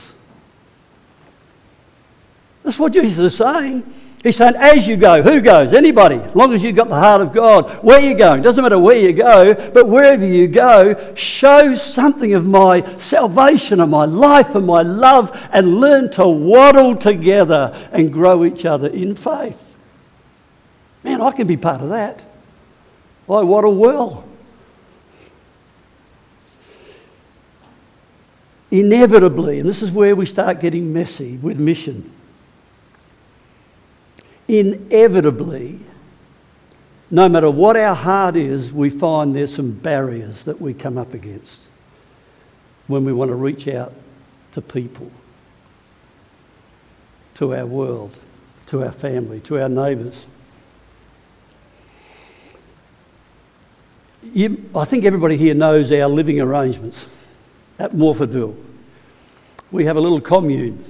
That's 2.62 2.78
what 2.78 2.92
Jesus 2.92 3.18
is 3.18 3.36
saying. 3.36 3.92
He's 4.22 4.36
saying, 4.36 4.54
as 4.56 4.86
you 4.86 4.98
go, 4.98 5.22
who 5.22 5.40
goes? 5.40 5.72
Anybody, 5.72 6.16
as 6.16 6.34
long 6.34 6.52
as 6.52 6.62
you've 6.62 6.76
got 6.76 6.90
the 6.90 6.98
heart 6.98 7.22
of 7.22 7.32
God. 7.32 7.82
Where 7.82 8.00
you 8.00 8.14
going? 8.14 8.42
Doesn't 8.42 8.62
matter 8.62 8.78
where 8.78 8.98
you 8.98 9.14
go, 9.14 9.54
but 9.70 9.88
wherever 9.88 10.26
you 10.26 10.46
go, 10.46 11.14
show 11.14 11.74
something 11.74 12.34
of 12.34 12.44
my 12.44 12.98
salvation 12.98 13.80
and 13.80 13.90
my 13.90 14.04
life 14.04 14.54
and 14.54 14.66
my 14.66 14.82
love 14.82 15.48
and 15.52 15.80
learn 15.80 16.10
to 16.12 16.28
waddle 16.28 16.96
together 16.96 17.74
and 17.92 18.12
grow 18.12 18.44
each 18.44 18.66
other 18.66 18.88
in 18.88 19.16
faith. 19.16 19.74
Man, 21.02 21.22
I 21.22 21.30
can 21.30 21.46
be 21.46 21.56
part 21.56 21.80
of 21.80 21.88
that. 21.88 22.22
I 23.26 23.40
waddle 23.42 23.74
well. 23.74 24.26
inevitably, 28.70 29.58
and 29.58 29.68
this 29.68 29.82
is 29.82 29.90
where 29.90 30.14
we 30.14 30.26
start 30.26 30.60
getting 30.60 30.92
messy 30.92 31.36
with 31.38 31.58
mission, 31.58 32.12
inevitably, 34.50 35.78
no 37.10 37.28
matter 37.28 37.50
what 37.50 37.76
our 37.76 37.94
heart 37.94 38.34
is, 38.34 38.72
we 38.72 38.90
find 38.90 39.34
there's 39.34 39.54
some 39.54 39.70
barriers 39.70 40.42
that 40.42 40.60
we 40.60 40.74
come 40.74 40.98
up 40.98 41.14
against 41.14 41.60
when 42.88 43.04
we 43.04 43.12
want 43.12 43.30
to 43.30 43.36
reach 43.36 43.68
out 43.68 43.92
to 44.52 44.60
people, 44.60 45.10
to 47.34 47.54
our 47.54 47.64
world, 47.64 48.12
to 48.66 48.82
our 48.82 48.90
family, 48.90 49.38
to 49.40 49.60
our 49.60 49.68
neighbours. 49.68 50.24
I 54.34 54.84
think 54.84 55.04
everybody 55.04 55.36
here 55.36 55.54
knows 55.54 55.92
our 55.92 56.08
living 56.08 56.40
arrangements 56.40 57.06
at 57.78 57.92
Morphettville. 57.92 58.56
We 59.70 59.84
have 59.84 59.96
a 59.96 60.00
little 60.00 60.20
commune. 60.20 60.84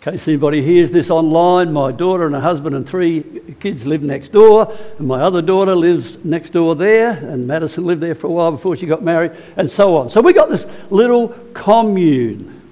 In 0.00 0.12
case 0.12 0.28
anybody 0.28 0.62
hears 0.62 0.90
this 0.90 1.10
online, 1.10 1.74
my 1.74 1.92
daughter 1.92 2.24
and 2.24 2.34
her 2.34 2.40
husband 2.40 2.74
and 2.74 2.88
three 2.88 3.22
kids 3.60 3.84
live 3.84 4.02
next 4.02 4.32
door, 4.32 4.74
and 4.98 5.06
my 5.06 5.20
other 5.20 5.42
daughter 5.42 5.74
lives 5.74 6.24
next 6.24 6.54
door 6.54 6.74
there, 6.74 7.10
and 7.10 7.46
Madison 7.46 7.84
lived 7.84 8.00
there 8.00 8.14
for 8.14 8.28
a 8.28 8.30
while 8.30 8.50
before 8.50 8.74
she 8.76 8.86
got 8.86 9.02
married, 9.02 9.32
and 9.58 9.70
so 9.70 9.98
on. 9.98 10.08
So 10.08 10.22
we 10.22 10.32
got 10.32 10.48
this 10.48 10.64
little 10.88 11.28
commune. 11.52 12.62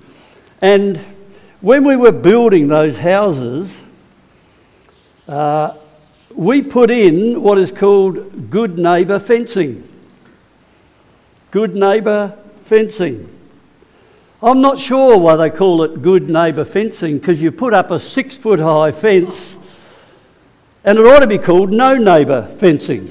And 0.62 0.96
when 1.60 1.84
we 1.84 1.96
were 1.96 2.12
building 2.12 2.66
those 2.66 2.96
houses, 2.96 3.78
uh, 5.28 5.76
we 6.34 6.62
put 6.62 6.90
in 6.90 7.42
what 7.42 7.58
is 7.58 7.70
called 7.70 8.48
good 8.48 8.78
neighbour 8.78 9.18
fencing. 9.18 9.86
Good 11.50 11.76
neighbour 11.76 12.38
fencing. 12.64 13.37
I'm 14.40 14.60
not 14.60 14.78
sure 14.78 15.18
why 15.18 15.34
they 15.34 15.50
call 15.50 15.82
it 15.82 16.00
good 16.00 16.28
neighbour 16.28 16.64
fencing 16.64 17.18
because 17.18 17.42
you 17.42 17.50
put 17.50 17.74
up 17.74 17.90
a 17.90 17.98
six 17.98 18.36
foot 18.36 18.60
high 18.60 18.92
fence 18.92 19.56
and 20.84 20.96
it 20.96 21.04
ought 21.04 21.18
to 21.20 21.26
be 21.26 21.38
called 21.38 21.72
no 21.72 21.96
neighbour 21.96 22.46
fencing. 22.58 23.10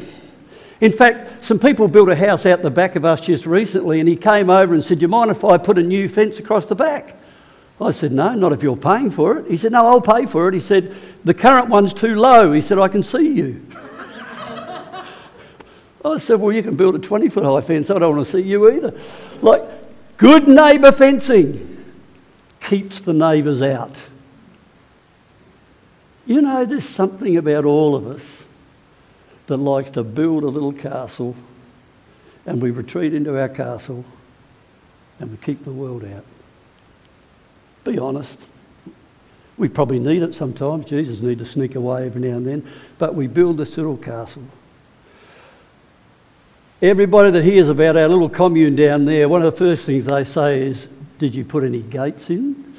In 0.80 0.94
fact, 0.94 1.44
some 1.44 1.60
people 1.60 1.90
built 1.90 2.08
a 2.08 2.16
house 2.16 2.46
out 2.46 2.62
the 2.62 2.70
back 2.70 2.96
of 2.96 3.04
us 3.04 3.20
just 3.20 3.46
recently 3.46 4.00
and 4.00 4.08
he 4.08 4.16
came 4.16 4.50
over 4.50 4.74
and 4.74 4.82
said, 4.82 5.00
Do 5.00 5.02
you 5.04 5.10
mind 5.10 5.30
if 5.30 5.44
I 5.44 5.58
put 5.58 5.78
a 5.78 5.84
new 5.84 6.08
fence 6.08 6.40
across 6.40 6.66
the 6.66 6.76
back? 6.76 7.18
I 7.82 7.92
said, 7.92 8.14
No, 8.14 8.34
not 8.34 8.54
if 8.54 8.64
you're 8.64 8.78
paying 8.78 9.12
for 9.12 9.38
it. 9.40 9.52
He 9.52 9.58
said, 9.58 9.74
No, 9.74 9.86
I'll 9.86 10.00
pay 10.00 10.26
for 10.28 10.48
it. 10.48 10.54
He 10.54 10.62
said, 10.62 10.96
The 11.26 11.34
current 11.34 11.68
one's 11.68 11.94
too 11.94 12.16
low. 12.16 12.54
He 12.54 12.62
said, 12.62 12.80
I 12.80 12.88
can 12.88 13.04
see 13.04 13.34
you. 13.34 13.66
I 16.06 16.18
said, 16.20 16.40
Well, 16.40 16.54
you 16.54 16.64
can 16.64 16.78
build 16.78 16.96
a 16.96 17.00
20 17.00 17.28
foot 17.28 17.44
high 17.44 17.60
fence. 17.60 17.90
I 17.90 18.00
don't 18.00 18.16
want 18.16 18.26
to 18.26 18.32
see 18.32 18.44
you 18.48 18.72
either. 18.72 18.98
Like, 19.42 19.77
good 20.18 20.48
neighbour 20.48 20.92
fencing 20.92 21.86
keeps 22.60 23.00
the 23.00 23.14
neighbours 23.14 23.62
out. 23.62 23.96
You 26.26 26.42
know, 26.42 26.66
there's 26.66 26.88
something 26.88 27.38
about 27.38 27.64
all 27.64 27.96
of 27.96 28.06
us 28.08 28.44
that 29.48 29.58
likes 29.58 29.92
to 29.92 30.04
build 30.04 30.44
a 30.44 30.50
little 30.50 30.74
castle 30.74 31.36
and 32.46 32.62
we 32.62 32.72
retreat 32.72 33.14
into 33.14 33.40
our 33.40 33.50
castle 33.50 34.04
and 35.20 35.32
we 35.32 35.38
keep 35.38 35.64
the 35.64 35.72
world 35.72 36.04
out. 36.04 36.26
Be 37.84 37.98
honest. 37.98 38.42
We 39.58 39.70
probably 39.70 40.00
need 40.00 40.22
it 40.22 40.36
sometimes. 40.36 40.86
Jesus 40.86 41.22
needs 41.22 41.40
to 41.40 41.46
sneak 41.46 41.76
away 41.76 42.06
every 42.06 42.22
now 42.22 42.38
and 42.38 42.46
then. 42.46 42.68
But 43.00 43.16
we 43.16 43.28
build 43.28 43.58
this 43.58 43.76
little 43.78 43.98
castle. 43.98 44.44
Everybody 46.82 47.32
that 47.32 47.44
hears 47.44 47.70
about 47.70 47.98
our 47.98 48.08
little 48.08 48.30
commune 48.30 48.76
down 48.76 49.06
there, 49.06 49.28
one 49.28 49.42
of 49.42 49.52
the 49.52 49.58
first 49.58 49.84
things 49.84 50.06
they 50.06 50.24
say 50.24 50.62
is, 50.62 50.88
Did 51.18 51.34
you 51.34 51.44
put 51.44 51.64
any 51.64 51.82
gates 51.82 52.30
in? 52.30 52.76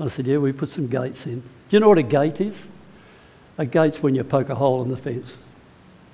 I 0.00 0.08
said, 0.08 0.26
Yeah, 0.26 0.38
we 0.38 0.52
put 0.52 0.70
some 0.70 0.88
gates 0.88 1.24
in. 1.24 1.40
Do 1.40 1.46
you 1.70 1.78
know 1.78 1.88
what 1.88 1.98
a 1.98 2.02
gate 2.02 2.40
is? 2.40 2.66
A 3.58 3.66
gate's 3.66 4.02
when 4.02 4.16
you 4.16 4.24
poke 4.24 4.48
a 4.48 4.56
hole 4.56 4.82
in 4.82 4.90
the 4.90 4.96
fence. 4.96 5.36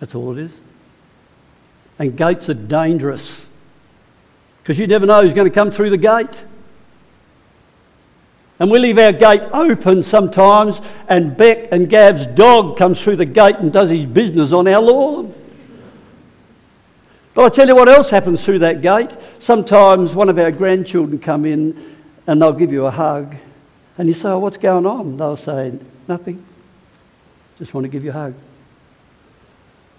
That's 0.00 0.14
all 0.14 0.36
it 0.36 0.42
is. 0.42 0.60
And 1.98 2.14
gates 2.14 2.50
are 2.50 2.54
dangerous 2.54 3.40
because 4.62 4.78
you 4.78 4.86
never 4.86 5.06
know 5.06 5.22
who's 5.22 5.32
going 5.32 5.48
to 5.48 5.54
come 5.54 5.70
through 5.70 5.90
the 5.90 5.96
gate. 5.96 6.44
And 8.58 8.70
we 8.70 8.78
leave 8.78 8.98
our 8.98 9.12
gate 9.12 9.40
open 9.54 10.02
sometimes, 10.02 10.78
and 11.08 11.34
Beck 11.34 11.72
and 11.72 11.88
Gab's 11.88 12.26
dog 12.26 12.76
comes 12.76 13.00
through 13.00 13.16
the 13.16 13.24
gate 13.24 13.56
and 13.56 13.72
does 13.72 13.88
his 13.88 14.04
business 14.04 14.52
on 14.52 14.68
our 14.68 14.82
lawn. 14.82 15.34
But 17.34 17.44
I 17.44 17.48
tell 17.48 17.68
you 17.68 17.76
what 17.76 17.88
else 17.88 18.10
happens 18.10 18.44
through 18.44 18.60
that 18.60 18.82
gate. 18.82 19.10
Sometimes 19.38 20.14
one 20.14 20.28
of 20.28 20.38
our 20.38 20.50
grandchildren 20.50 21.18
come 21.18 21.44
in 21.44 21.96
and 22.26 22.42
they'll 22.42 22.52
give 22.52 22.72
you 22.72 22.86
a 22.86 22.90
hug. 22.90 23.36
And 23.98 24.08
you 24.08 24.14
say, 24.14 24.30
oh, 24.30 24.38
what's 24.38 24.56
going 24.56 24.86
on? 24.86 25.16
They'll 25.16 25.36
say, 25.36 25.72
nothing. 26.08 26.44
Just 27.58 27.74
want 27.74 27.84
to 27.84 27.88
give 27.88 28.02
you 28.02 28.10
a 28.10 28.14
hug. 28.14 28.34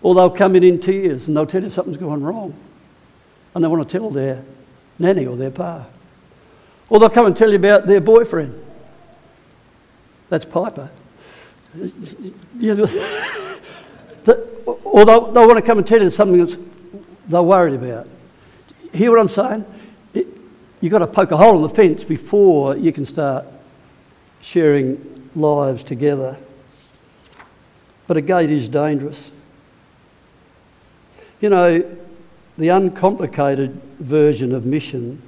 Or 0.02 0.16
they'll 0.16 0.30
come 0.30 0.56
in 0.56 0.64
in 0.64 0.80
tears 0.80 1.28
and 1.28 1.38
they'll 1.38 1.46
tell 1.46 1.64
you 1.64 1.70
something's 1.70 1.98
gone 1.98 2.24
wrong. 2.24 2.54
And 3.54 3.64
they 3.64 3.68
want 3.68 3.88
to 3.88 3.98
tell 3.98 4.10
their 4.10 4.44
nanny 4.98 5.26
or 5.26 5.38
their 5.38 5.52
pa. 5.52 5.86
Or 6.90 7.00
they'll 7.00 7.10
come 7.10 7.28
and 7.28 7.38
tell 7.38 7.50
you 7.50 7.56
about 7.56 7.88
their 7.88 8.02
boyfriend. 8.02 8.62
That's 10.30 10.46
Piper. 10.46 10.90
You 12.60 12.76
know, 12.76 12.84
or 14.84 15.06
they'll, 15.06 15.32
they'll 15.32 15.48
want 15.48 15.58
to 15.58 15.62
come 15.62 15.80
and 15.80 15.88
tell 15.88 16.02
you 16.02 16.12
something 16.12 16.46
that's 16.46 16.56
they're 17.32 17.42
worried 17.42 17.74
about. 17.74 18.08
Hear 18.94 19.12
what 19.12 19.20
I'm 19.20 19.30
saying? 19.30 19.66
It, 20.14 20.28
you've 20.82 20.92
got 20.92 21.00
to 21.00 21.08
poke 21.08 21.32
a 21.32 21.38
hole 21.38 21.56
in 21.56 21.62
the 21.64 21.70
fence 21.70 22.04
before 22.04 22.76
you 22.76 22.92
can 22.92 23.06
start 23.06 23.46
sharing 24.42 25.30
lives 25.36 25.84
together. 25.84 26.38
But 28.08 28.18
a 28.18 28.22
gate 28.22 28.50
is 28.50 28.68
dangerous. 28.68 29.32
You 31.40 31.50
know, 31.50 31.98
the 32.58 32.68
uncomplicated 32.68 33.82
version 34.00 34.54
of 34.54 34.66
mission 34.66 35.22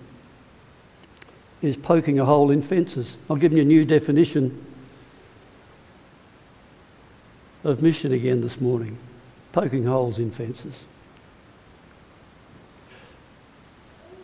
is 1.61 1.77
poking 1.77 2.19
a 2.19 2.25
hole 2.25 2.51
in 2.51 2.61
fences. 2.61 3.15
I'll 3.29 3.37
give 3.37 3.53
you 3.53 3.61
a 3.61 3.65
new 3.65 3.85
definition 3.85 4.65
of 7.63 7.81
mission 7.81 8.11
again 8.11 8.41
this 8.41 8.59
morning 8.59 8.97
poking 9.53 9.85
holes 9.85 10.19
in 10.19 10.31
fences. 10.31 10.73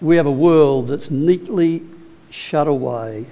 We 0.01 0.17
have 0.17 0.25
a 0.25 0.31
world 0.31 0.87
that's 0.87 1.11
neatly 1.11 1.83
shut 2.29 2.67
away. 2.67 3.25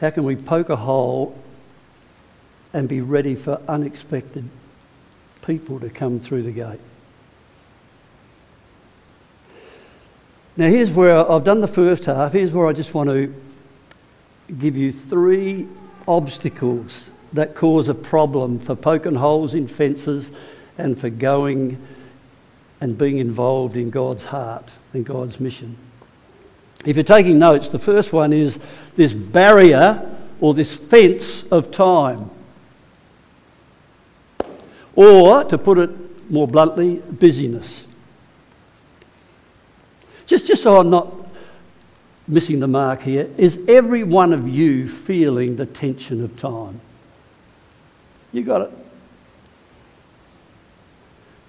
How 0.00 0.10
can 0.10 0.24
we 0.24 0.34
poke 0.34 0.70
a 0.70 0.76
hole 0.76 1.38
and 2.72 2.88
be 2.88 3.00
ready 3.00 3.34
for 3.34 3.60
unexpected 3.68 4.48
people 5.44 5.78
to 5.80 5.90
come 5.90 6.20
through 6.20 6.42
the 6.42 6.52
gate? 6.52 6.80
Now, 10.56 10.68
here's 10.68 10.90
where 10.90 11.30
I've 11.30 11.44
done 11.44 11.60
the 11.60 11.68
first 11.68 12.06
half. 12.06 12.32
Here's 12.32 12.52
where 12.52 12.66
I 12.66 12.72
just 12.72 12.92
want 12.92 13.08
to 13.08 13.32
give 14.58 14.76
you 14.76 14.92
three 14.92 15.68
obstacles 16.08 17.10
that 17.32 17.54
cause 17.54 17.88
a 17.88 17.94
problem 17.94 18.58
for 18.58 18.74
poking 18.74 19.14
holes 19.14 19.54
in 19.54 19.68
fences 19.68 20.30
and 20.76 20.98
for 20.98 21.08
going 21.08 21.78
and 22.80 22.96
being 22.96 23.18
involved 23.18 23.76
in 23.76 23.90
God's 23.90 24.24
heart 24.24 24.68
and 24.92 25.04
God's 25.04 25.38
mission. 25.38 25.76
If 26.84 26.96
you're 26.96 27.04
taking 27.04 27.38
notes, 27.38 27.68
the 27.68 27.78
first 27.78 28.12
one 28.12 28.32
is 28.32 28.58
this 28.96 29.12
barrier 29.12 30.16
or 30.40 30.54
this 30.54 30.74
fence 30.74 31.44
of 31.44 31.70
time. 31.70 32.30
Or, 34.96 35.44
to 35.44 35.58
put 35.58 35.78
it 35.78 36.30
more 36.30 36.48
bluntly, 36.48 36.96
busyness. 36.96 37.84
Just, 40.26 40.46
just 40.46 40.62
so 40.62 40.78
I'm 40.78 40.90
not 40.90 41.12
missing 42.26 42.60
the 42.60 42.68
mark 42.68 43.02
here, 43.02 43.28
is 43.36 43.58
every 43.68 44.04
one 44.04 44.32
of 44.32 44.48
you 44.48 44.88
feeling 44.88 45.56
the 45.56 45.66
tension 45.66 46.22
of 46.24 46.38
time? 46.38 46.80
You 48.32 48.42
got 48.42 48.62
it. 48.62 48.70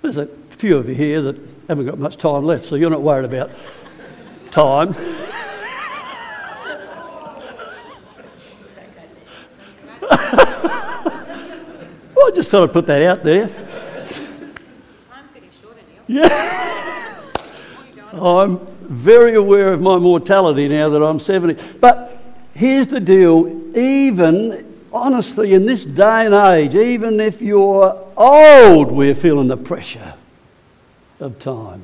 A 0.04 0.28
few 0.62 0.78
of 0.78 0.88
you 0.88 0.94
here 0.94 1.24
that 1.24 1.36
haven't 1.68 1.88
got 1.88 1.98
much 1.98 2.18
time 2.18 2.44
left, 2.46 2.66
so 2.66 2.76
you're 2.76 2.92
not 2.92 3.02
worried 3.02 3.26
about 3.26 3.50
time. 4.52 4.90
well, 12.16 12.28
I 12.28 12.32
just 12.36 12.52
thought 12.52 12.66
I'd 12.66 12.74
put 12.74 12.86
that 12.86 13.02
out 13.02 13.24
there. 13.24 13.48
Time's 13.48 15.34
getting 15.34 15.50
shorter, 15.60 15.80
Neil. 16.08 16.26
Yeah. 16.28 17.24
I'm 18.14 18.60
very 18.82 19.34
aware 19.34 19.74
of 19.74 19.82
my 19.82 19.98
mortality 19.98 20.68
now 20.68 20.90
that 20.90 21.02
I'm 21.02 21.20
70. 21.20 21.60
But 21.80 22.22
here's 22.54 22.86
the 22.86 23.00
deal 23.00 23.48
even 23.76 24.68
honestly, 24.94 25.56
in 25.56 25.66
this 25.66 25.86
day 25.86 26.28
and 26.28 26.36
age, 26.36 26.76
even 26.76 27.20
if 27.20 27.42
you're 27.42 28.00
old, 28.16 28.92
we're 28.92 29.16
feeling 29.16 29.48
the 29.48 29.58
pressure 29.58 30.14
of 31.22 31.40
time. 31.40 31.84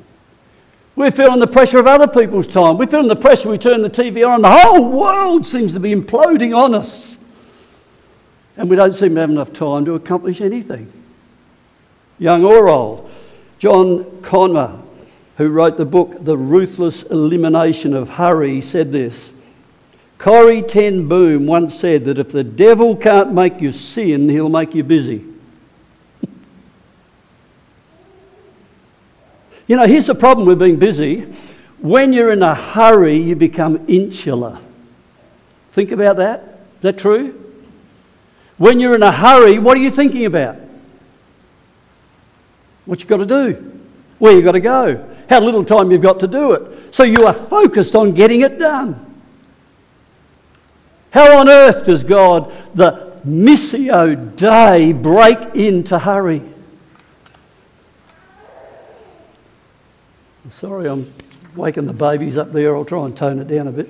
We're 0.96 1.12
feeling 1.12 1.38
the 1.38 1.46
pressure 1.46 1.78
of 1.78 1.86
other 1.86 2.08
people's 2.08 2.48
time. 2.48 2.76
We're 2.76 2.88
feeling 2.88 3.06
the 3.06 3.14
pressure. 3.14 3.48
We 3.48 3.58
turn 3.58 3.82
the 3.82 3.90
TV 3.90 4.28
on, 4.28 4.42
the 4.42 4.50
whole 4.50 4.88
world 4.88 5.46
seems 5.46 5.72
to 5.74 5.80
be 5.80 5.94
imploding 5.94 6.56
on 6.56 6.74
us. 6.74 7.16
And 8.56 8.68
we 8.68 8.74
don't 8.74 8.94
seem 8.94 9.14
to 9.14 9.20
have 9.20 9.30
enough 9.30 9.52
time 9.52 9.84
to 9.84 9.94
accomplish 9.94 10.40
anything, 10.40 10.92
young 12.18 12.44
or 12.44 12.68
old. 12.68 13.08
John 13.60 14.20
Comer, 14.22 14.76
who 15.36 15.48
wrote 15.48 15.76
the 15.76 15.84
book 15.84 16.24
The 16.24 16.36
Ruthless 16.36 17.04
Elimination 17.04 17.94
of 17.94 18.08
Hurry, 18.08 18.60
said 18.60 18.90
this 18.90 19.28
Corrie 20.18 20.62
Ten 20.62 21.06
Boom 21.06 21.46
once 21.46 21.78
said 21.78 22.04
that 22.06 22.18
if 22.18 22.32
the 22.32 22.42
devil 22.42 22.96
can't 22.96 23.32
make 23.32 23.60
you 23.60 23.70
sin, 23.70 24.28
he'll 24.28 24.48
make 24.48 24.74
you 24.74 24.82
busy. 24.82 25.24
You 29.68 29.76
know, 29.76 29.86
here's 29.86 30.06
the 30.06 30.14
problem 30.14 30.48
with 30.48 30.58
being 30.58 30.76
busy. 30.76 31.32
When 31.78 32.12
you're 32.12 32.32
in 32.32 32.42
a 32.42 32.54
hurry, 32.54 33.18
you 33.18 33.36
become 33.36 33.84
insular. 33.86 34.58
Think 35.72 35.92
about 35.92 36.16
that. 36.16 36.40
Is 36.76 36.82
that 36.82 36.98
true? 36.98 37.44
When 38.56 38.80
you're 38.80 38.96
in 38.96 39.02
a 39.02 39.12
hurry, 39.12 39.58
what 39.58 39.76
are 39.76 39.80
you 39.80 39.90
thinking 39.90 40.24
about? 40.24 40.56
What 42.86 43.00
you've 43.00 43.08
got 43.08 43.18
to 43.18 43.26
do, 43.26 43.80
where 44.18 44.32
you've 44.32 44.44
got 44.44 44.52
to 44.52 44.60
go, 44.60 45.06
how 45.28 45.40
little 45.40 45.64
time 45.64 45.92
you've 45.92 46.02
got 46.02 46.18
to 46.20 46.26
do 46.26 46.52
it. 46.52 46.94
So 46.94 47.04
you 47.04 47.26
are 47.26 47.34
focused 47.34 47.94
on 47.94 48.12
getting 48.12 48.40
it 48.40 48.58
done. 48.58 49.04
How 51.10 51.38
on 51.38 51.48
earth 51.48 51.84
does 51.84 52.02
God, 52.02 52.52
the 52.74 53.20
Missio 53.26 54.34
Dei, 54.36 54.92
break 54.92 55.54
into 55.54 55.98
hurry? 55.98 56.42
Sorry, 60.60 60.88
I'm 60.88 61.06
waking 61.54 61.86
the 61.86 61.92
babies 61.92 62.36
up 62.36 62.50
there. 62.50 62.74
I'll 62.74 62.84
try 62.84 63.04
and 63.04 63.16
tone 63.16 63.38
it 63.38 63.46
down 63.46 63.68
a 63.68 63.70
bit. 63.70 63.88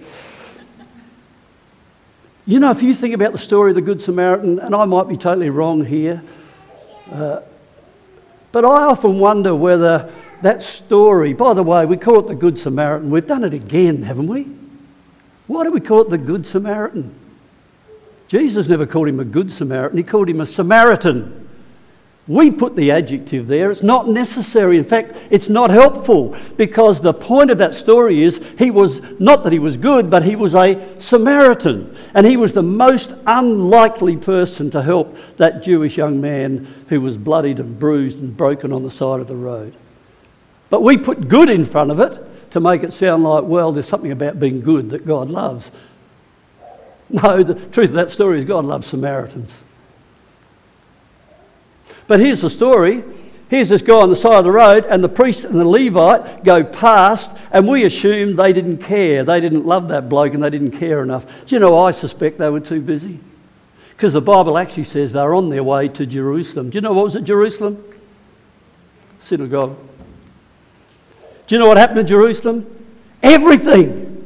You 2.45 2.59
know, 2.59 2.71
if 2.71 2.83
you 2.83 2.93
think 2.93 3.15
about 3.15 3.33
the 3.33 3.39
story 3.39 3.71
of 3.71 3.75
the 3.77 3.81
Good 3.81 4.03
Samaritan, 4.03 4.59
and 4.59 4.75
I 4.75 4.85
might 4.85 5.09
be 5.09 5.17
totally 5.17 5.49
wrong 5.49 5.83
here, 5.87 6.23
uh, 7.11 7.41
but 8.53 8.67
I 8.67 8.85
often 8.85 9.19
wonder 9.19 9.55
whether 9.55 10.13
that 10.43 10.61
story, 10.61 11.33
by 11.33 11.55
the 11.55 11.63
way, 11.63 11.87
we 11.87 11.97
call 11.97 12.19
it 12.19 12.27
the 12.27 12.35
Good 12.35 12.59
Samaritan. 12.59 13.09
We've 13.09 13.27
done 13.27 13.45
it 13.45 13.55
again, 13.55 14.03
haven't 14.03 14.27
we? 14.27 14.47
Why 15.47 15.65
do 15.65 15.71
we 15.71 15.81
call 15.81 16.03
it 16.03 16.11
the 16.11 16.19
Good 16.19 16.47
Samaritan? 16.47 17.15
Jesus 18.29 18.69
never 18.69 18.85
called 18.85 19.09
him 19.09 19.21
a 19.21 19.25
Good 19.25 19.51
Samaritan, 19.53 19.97
he 19.97 20.05
called 20.05 20.29
him 20.29 20.43
a 20.43 20.47
Samaritan. 20.47 21.48
We 22.29 22.51
put 22.51 22.77
the 22.77 22.91
adjective 22.91 23.47
there. 23.47 23.71
It's 23.71 23.83
not 23.83 24.07
necessary. 24.07 24.77
In 24.77 24.85
fact, 24.85 25.17
it's 25.31 25.49
not 25.49 25.71
helpful 25.71 26.37
because 26.59 27.01
the 27.01 27.15
point 27.15 27.51
of 27.51 27.57
that 27.59 27.75
story 27.75 28.23
is 28.23 28.39
he 28.59 28.71
was 28.71 29.01
not 29.19 29.45
that 29.45 29.53
he 29.53 29.59
was 29.59 29.79
good, 29.79 30.11
but 30.11 30.23
he 30.23 30.37
was 30.37 30.55
a 30.55 31.01
Samaritan. 31.01 31.97
And 32.13 32.27
he 32.27 32.37
was 32.37 32.53
the 32.53 32.63
most 32.63 33.15
unlikely 33.27 34.19
person 34.19 34.69
to 34.71 34.83
help 34.83 35.17
that 35.39 35.63
Jewish 35.63 35.97
young 35.97 36.21
man 36.21 36.67
who 36.91 37.01
was 37.01 37.17
bloodied 37.17 37.61
and 37.61 37.79
bruised 37.79 38.19
and 38.19 38.37
broken 38.37 38.75
on 38.75 38.83
the 38.83 38.91
side 38.91 39.21
of 39.21 39.27
the 39.27 39.35
road. 39.35 39.75
But 40.69 40.83
we 40.83 40.99
put 40.99 41.29
good 41.29 41.49
in 41.49 41.65
front 41.65 41.91
of 41.91 41.99
it 41.99 42.53
to 42.53 42.61
make 42.61 42.83
it 42.83 42.93
sound 42.93 43.25
like, 43.25 43.45
well, 43.45 43.73
there's 43.73 43.89
something 43.89 44.13
about 44.13 44.39
being 44.39 44.61
good 44.61 44.91
that 44.91 45.07
God 45.07 45.31
loves. 45.31 45.71
No, 47.09 47.43
the 47.43 47.55
truth 47.55 47.89
of 47.89 47.95
that 47.95 48.11
story 48.11 48.39
is 48.39 48.45
God 48.45 48.67
loves 48.67 48.87
Samaritans. 48.87 49.57
But 52.09 52.19
here's 52.19 52.41
the 52.41 52.51
story. 52.51 53.05
Here's 53.49 53.69
this 53.69 53.81
guy 53.81 53.95
on 53.95 54.11
the 54.11 54.17
side 54.17 54.35
of 54.35 54.45
the 54.45 54.51
road, 54.51 54.85
and 54.85 55.03
the 55.03 55.09
priest 55.09 55.45
and 55.45 55.55
the 55.55 55.65
Levite 55.65 56.45
go 56.45 56.65
past, 56.65 57.35
and 57.51 57.67
we 57.67 57.85
assume 57.85 58.37
they 58.37 58.53
didn't 58.53 58.79
care. 58.79 59.25
They 59.25 59.41
didn't 59.41 59.65
love 59.65 59.89
that 59.89 60.09
bloke 60.09 60.35
and 60.35 60.43
they 60.43 60.51
didn't 60.51 60.73
care 60.73 61.03
enough. 61.03 61.25
Do 61.47 61.55
you 61.55 61.59
know, 61.59 61.79
I 61.79 61.93
suspect 61.93 62.39
they 62.39 62.51
were 62.51 62.61
too 62.61 62.81
busy. 62.81 63.21
Because 63.91 64.13
the 64.13 64.21
Bible 64.21 64.59
actually 64.59 64.85
says 64.85 65.13
they're 65.13 65.35
on 65.35 65.49
their 65.49 65.65
way 65.65 65.89
to 65.89 66.07
Jerusalem. 66.07 66.71
Do 66.71 66.77
you 66.77 66.83
know 66.83 66.93
what 66.93 67.05
was 67.05 67.17
at 67.17 67.25
Jerusalem? 67.25 67.83
Synagogue. 69.19 69.77
Do 71.47 71.55
you 71.55 71.59
know 71.59 71.69
what 71.69 71.79
happened 71.79 72.01
in 72.01 72.07
Jerusalem? 72.07 72.67
Everything. 73.23 74.18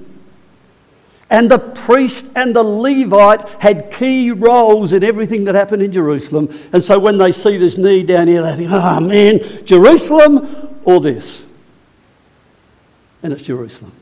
And 1.33 1.51
the 1.51 1.59
priest 1.59 2.29
and 2.37 2.55
the 2.55 2.62
Levite 2.62 3.49
had 3.59 3.90
key 3.90 4.31
roles 4.31 4.92
in 4.92 5.03
everything 5.03 5.45
that 5.45 5.55
happened 5.55 5.81
in 5.81 5.90
Jerusalem. 5.90 6.57
And 6.75 6.85
so 6.85 6.99
when 6.99 7.16
they 7.16 7.33
see 7.33 7.57
this 7.57 7.79
knee 7.79 8.03
down 8.03 8.29
here, 8.29 8.42
they 8.42 8.55
think, 8.55 8.71
oh 8.71 9.01
man, 9.01 9.64
Jerusalem 9.64 10.79
or 10.85 11.01
this? 11.01 11.40
And 13.23 13.33
it's 13.33 13.42
Jerusalem. 13.42 13.92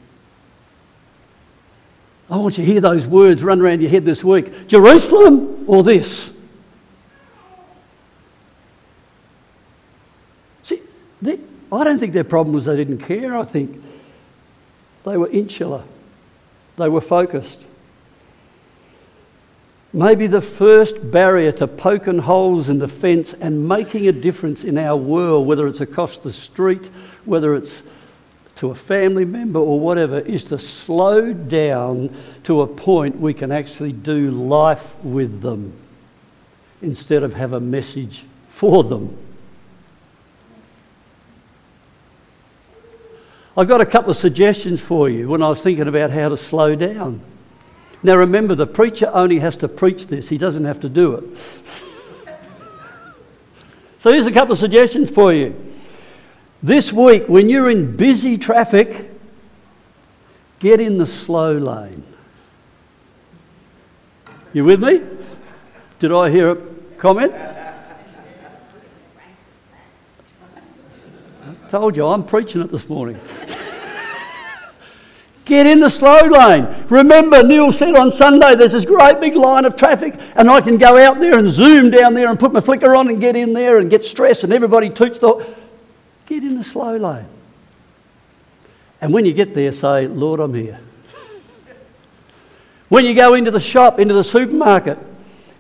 I 2.29 2.37
want 2.37 2.59
you 2.59 2.65
to 2.65 2.73
hear 2.73 2.81
those 2.81 3.07
words 3.07 3.45
run 3.45 3.61
around 3.61 3.81
your 3.81 3.91
head 3.91 4.05
this 4.05 4.25
week 4.25 4.67
Jerusalem 4.67 5.65
or 5.69 5.85
this? 5.85 6.33
See, 10.65 10.81
they, 11.23 11.39
I 11.71 11.85
don't 11.85 12.01
think 12.01 12.13
their 12.13 12.25
problem 12.25 12.57
was 12.57 12.65
they 12.65 12.77
didn't 12.77 12.99
care. 12.99 13.37
I 13.37 13.45
think 13.45 13.81
they 15.05 15.17
were 15.17 15.29
insular, 15.29 15.85
they 16.77 16.89
were 16.89 17.01
focused. 17.01 17.65
Maybe 19.93 20.29
the 20.29 20.41
first 20.41 21.11
barrier 21.11 21.53
to 21.53 21.67
poking 21.67 22.21
holes 22.21 22.69
in 22.69 22.79
the 22.79 22.89
fence 22.89 23.33
and 23.33 23.69
making 23.69 24.07
a 24.07 24.13
difference 24.13 24.63
in 24.63 24.79
our 24.79 24.97
world, 24.97 25.47
whether 25.47 25.67
it's 25.67 25.81
across 25.81 26.19
the 26.19 26.33
street, 26.33 26.87
whether 27.25 27.55
it's 27.57 27.83
to 28.57 28.71
a 28.71 28.75
family 28.75 29.25
member 29.25 29.59
or 29.59 29.81
whatever, 29.81 30.21
is 30.21 30.45
to 30.45 30.59
slow 30.59 31.33
down 31.33 32.15
to 32.45 32.61
a 32.61 32.67
point 32.67 33.19
we 33.19 33.35
can 33.35 33.51
actually 33.51 33.93
do 33.93 34.31
life 34.31 34.95
with 35.03 35.41
them. 35.41 35.73
instead 36.83 37.23
of 37.23 37.35
have 37.35 37.53
a 37.53 37.61
message 37.61 38.25
for 38.49 38.83
them. 38.85 39.17
I've 43.61 43.69
got 43.69 43.83
a 43.83 43.87
couple 43.87 44.11
of 44.11 44.17
suggestions 44.17 44.81
for 44.81 45.11
you 45.11 45.29
when 45.29 45.43
I 45.43 45.51
was 45.51 45.61
thinking 45.61 45.87
about 45.87 46.11
how 46.11 46.31
to 46.31 46.37
slow 46.39 46.75
down. 46.75 47.21
Now 48.03 48.17
remember, 48.17 48.55
the 48.55 48.67
preacher 48.67 49.11
only 49.13 49.39
has 49.39 49.55
to 49.59 49.69
preach 49.69 50.07
this, 50.07 50.31
he 50.31 50.39
doesn't 50.39 50.65
have 50.65 50.81
to 50.81 50.89
do 50.89 51.17
it. 51.17 51.25
so 53.99 54.11
here's 54.11 54.27
a 54.27 54.33
couple 54.33 54.55
of 54.55 54.59
suggestions 54.59 55.11
for 55.11 55.31
you. 55.35 55.55
This 56.63 56.91
week, 56.91 57.29
when 57.29 57.51
you're 57.51 57.69
in 57.69 57.99
busy 57.99 58.39
traffic, 58.39 59.11
get 60.59 60.81
in 60.81 60.97
the 60.97 61.05
slow 61.05 61.53
lane. 61.53 62.03
You 64.55 64.65
with 64.65 64.83
me? 64.83 65.03
Did 65.99 66.13
I 66.13 66.31
hear 66.31 66.53
a 66.53 66.57
comment? 66.97 67.35
Told 71.71 71.97
you, 71.97 72.05
I'm 72.05 72.25
preaching 72.25 72.61
it 72.63 72.73
this 72.73 72.89
morning. 72.89 73.17
Get 75.45 75.67
in 75.67 75.79
the 75.79 75.89
slow 75.89 76.19
lane. 76.19 76.67
Remember, 76.89 77.43
Neil 77.45 77.71
said 77.71 77.95
on 77.95 78.11
Sunday 78.11 78.57
there's 78.57 78.73
this 78.73 78.85
great 78.85 79.21
big 79.21 79.37
line 79.37 79.65
of 79.65 79.77
traffic, 79.77 80.21
and 80.35 80.51
I 80.51 80.61
can 80.61 80.79
go 80.79 80.99
out 80.99 81.21
there 81.21 81.39
and 81.39 81.49
zoom 81.49 81.91
down 81.91 82.15
there 82.15 82.29
and 82.29 82.39
put 82.39 82.53
my 82.53 82.61
flicker 82.61 82.95
on 82.97 83.09
and 83.09 83.21
get 83.21 83.37
in 83.37 83.53
there 83.53 83.79
and 83.79 83.89
get 83.89 84.05
stressed, 84.05 84.43
and 84.43 84.53
everybody 84.53 84.91
toots 84.91 85.19
the. 85.21 85.47
Get 86.27 86.43
in 86.43 86.57
the 86.57 86.65
slow 86.65 86.97
lane. 86.97 87.27
And 89.01 89.13
when 89.13 89.25
you 89.25 89.33
get 89.33 89.55
there, 89.55 89.73
say, 89.73 90.07
Lord, 90.07 90.41
I'm 90.41 90.55
here. 90.55 90.79
when 92.89 93.05
you 93.05 93.15
go 93.15 93.35
into 93.35 93.51
the 93.51 93.61
shop, 93.61 93.99
into 93.99 94.15
the 94.15 94.25
supermarket, 94.25 94.99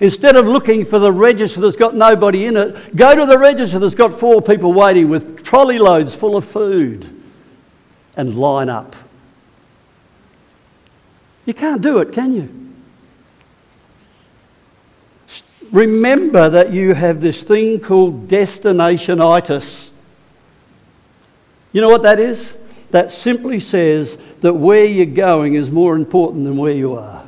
instead 0.00 0.36
of 0.36 0.46
looking 0.46 0.84
for 0.84 0.98
the 0.98 1.12
register 1.12 1.60
that's 1.60 1.76
got 1.76 1.94
nobody 1.94 2.46
in 2.46 2.56
it, 2.56 2.96
go 2.96 3.14
to 3.14 3.26
the 3.26 3.38
register 3.38 3.78
that's 3.78 3.94
got 3.94 4.12
four 4.12 4.42
people 4.42 4.72
waiting 4.72 5.08
with 5.08 5.44
trolley 5.44 5.78
loads 5.78 6.14
full 6.14 6.36
of 6.36 6.44
food 6.44 7.22
and 8.16 8.38
line 8.38 8.68
up. 8.68 8.96
You 11.44 11.54
can't 11.54 11.82
do 11.82 11.98
it, 11.98 12.12
can 12.12 12.32
you? 12.32 12.56
Remember 15.72 16.50
that 16.50 16.72
you 16.72 16.94
have 16.94 17.20
this 17.20 17.42
thing 17.42 17.80
called 17.80 18.28
destinationitis. 18.28 19.90
You 21.72 21.80
know 21.80 21.88
what 21.88 22.02
that 22.02 22.18
is? 22.18 22.52
That 22.90 23.12
simply 23.12 23.60
says 23.60 24.18
that 24.40 24.54
where 24.54 24.84
you're 24.84 25.06
going 25.06 25.54
is 25.54 25.70
more 25.70 25.94
important 25.94 26.44
than 26.44 26.56
where 26.56 26.74
you 26.74 26.94
are. 26.94 27.19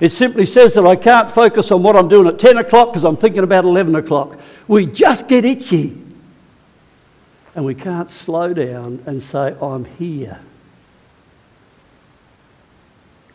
It 0.00 0.10
simply 0.10 0.46
says 0.46 0.74
that 0.74 0.86
I 0.86 0.94
can't 0.94 1.30
focus 1.30 1.70
on 1.72 1.82
what 1.82 1.96
I'm 1.96 2.08
doing 2.08 2.28
at 2.28 2.38
10 2.38 2.58
o'clock 2.58 2.90
because 2.90 3.04
I'm 3.04 3.16
thinking 3.16 3.42
about 3.42 3.64
11 3.64 3.96
o'clock. 3.96 4.38
We 4.68 4.86
just 4.86 5.26
get 5.28 5.44
itchy. 5.44 6.00
And 7.54 7.64
we 7.64 7.74
can't 7.74 8.08
slow 8.08 8.54
down 8.54 9.02
and 9.06 9.20
say, 9.20 9.56
I'm 9.60 9.84
here. 9.84 10.38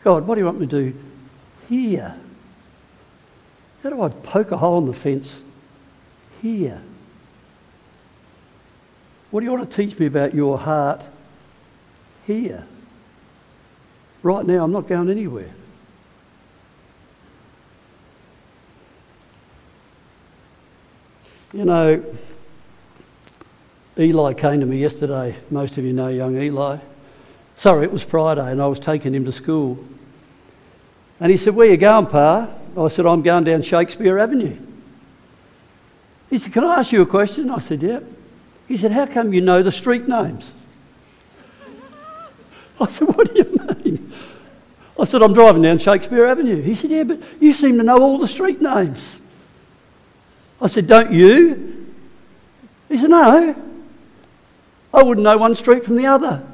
God, 0.02 0.26
what 0.26 0.36
do 0.36 0.40
you 0.40 0.46
want 0.46 0.60
me 0.60 0.66
to 0.66 0.92
do 0.92 0.98
here? 1.68 2.14
How 3.82 3.90
do 3.90 4.00
I 4.00 4.08
poke 4.08 4.50
a 4.50 4.56
hole 4.56 4.78
in 4.78 4.86
the 4.86 4.94
fence 4.94 5.40
here? 6.40 6.80
What 9.30 9.40
do 9.40 9.46
you 9.46 9.52
want 9.52 9.70
to 9.70 9.76
teach 9.76 9.98
me 9.98 10.06
about 10.06 10.34
your 10.34 10.56
heart 10.56 11.02
here? 12.26 12.64
Right 14.22 14.46
now, 14.46 14.64
I'm 14.64 14.72
not 14.72 14.86
going 14.86 15.10
anywhere. 15.10 15.50
You 21.54 21.64
know, 21.64 22.04
Eli 23.96 24.32
came 24.32 24.58
to 24.58 24.66
me 24.66 24.78
yesterday. 24.78 25.36
Most 25.52 25.78
of 25.78 25.84
you 25.84 25.92
know 25.92 26.08
young 26.08 26.36
Eli. 26.36 26.78
Sorry, 27.56 27.84
it 27.84 27.92
was 27.92 28.02
Friday, 28.02 28.50
and 28.50 28.60
I 28.60 28.66
was 28.66 28.80
taking 28.80 29.14
him 29.14 29.24
to 29.26 29.30
school. 29.30 29.78
And 31.20 31.30
he 31.30 31.36
said, 31.36 31.54
Where 31.54 31.68
you 31.68 31.76
going, 31.76 32.06
Pa? 32.06 32.48
I 32.76 32.88
said, 32.88 33.06
I'm 33.06 33.22
going 33.22 33.44
down 33.44 33.62
Shakespeare 33.62 34.18
Avenue. 34.18 34.58
He 36.28 36.38
said, 36.38 36.52
Can 36.52 36.64
I 36.64 36.80
ask 36.80 36.90
you 36.90 37.02
a 37.02 37.06
question? 37.06 37.48
I 37.52 37.58
said, 37.58 37.82
Yep. 37.82 38.02
He 38.66 38.76
said, 38.76 38.90
How 38.90 39.06
come 39.06 39.32
you 39.32 39.40
know 39.40 39.62
the 39.62 39.70
street 39.70 40.08
names? 40.08 40.50
I 42.80 42.88
said, 42.88 43.06
What 43.16 43.32
do 43.32 43.38
you 43.38 43.84
mean? 43.84 44.12
I 44.98 45.04
said, 45.04 45.22
I'm 45.22 45.34
driving 45.34 45.62
down 45.62 45.78
Shakespeare 45.78 46.26
Avenue. 46.26 46.60
He 46.60 46.74
said, 46.74 46.90
Yeah, 46.90 47.04
but 47.04 47.20
you 47.38 47.52
seem 47.52 47.78
to 47.78 47.84
know 47.84 48.02
all 48.02 48.18
the 48.18 48.26
street 48.26 48.60
names. 48.60 49.20
I 50.60 50.66
said, 50.66 50.86
Don't 50.86 51.12
you? 51.12 51.94
He 52.88 52.98
said, 52.98 53.10
No. 53.10 53.56
I 54.92 55.02
wouldn't 55.02 55.24
know 55.24 55.36
one 55.36 55.56
street 55.56 55.84
from 55.84 55.96
the 55.96 56.06
other. 56.06 56.46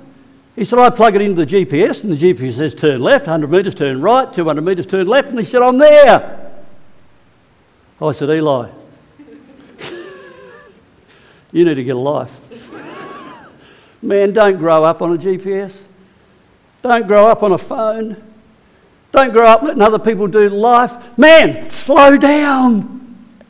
He 0.56 0.64
said, 0.64 0.78
I 0.78 0.90
plug 0.90 1.14
it 1.14 1.22
into 1.22 1.44
the 1.44 1.50
GPS, 1.50 2.02
and 2.02 2.12
the 2.12 2.16
GPS 2.16 2.56
says 2.56 2.74
turn 2.74 3.00
left, 3.00 3.26
100 3.26 3.50
metres, 3.50 3.74
turn 3.74 4.00
right, 4.00 4.32
200 4.32 4.62
metres, 4.62 4.86
turn 4.86 5.06
left. 5.06 5.28
And 5.28 5.38
he 5.38 5.44
said, 5.44 5.62
I'm 5.62 5.78
there. 5.78 6.50
I 8.00 8.12
said, 8.12 8.30
Eli, 8.30 8.70
you 11.52 11.64
need 11.64 11.74
to 11.74 11.84
get 11.84 11.96
a 11.96 11.98
life. 11.98 12.34
Man, 14.02 14.32
don't 14.32 14.56
grow 14.56 14.82
up 14.84 15.02
on 15.02 15.12
a 15.12 15.18
GPS. 15.18 15.74
Don't 16.80 17.06
grow 17.06 17.26
up 17.26 17.42
on 17.42 17.52
a 17.52 17.58
phone. 17.58 18.16
Don't 19.12 19.32
grow 19.32 19.46
up 19.46 19.62
letting 19.62 19.82
other 19.82 19.98
people 19.98 20.26
do 20.26 20.48
life. 20.48 21.18
Man, 21.18 21.70
slow 21.70 22.16
down 22.16 22.99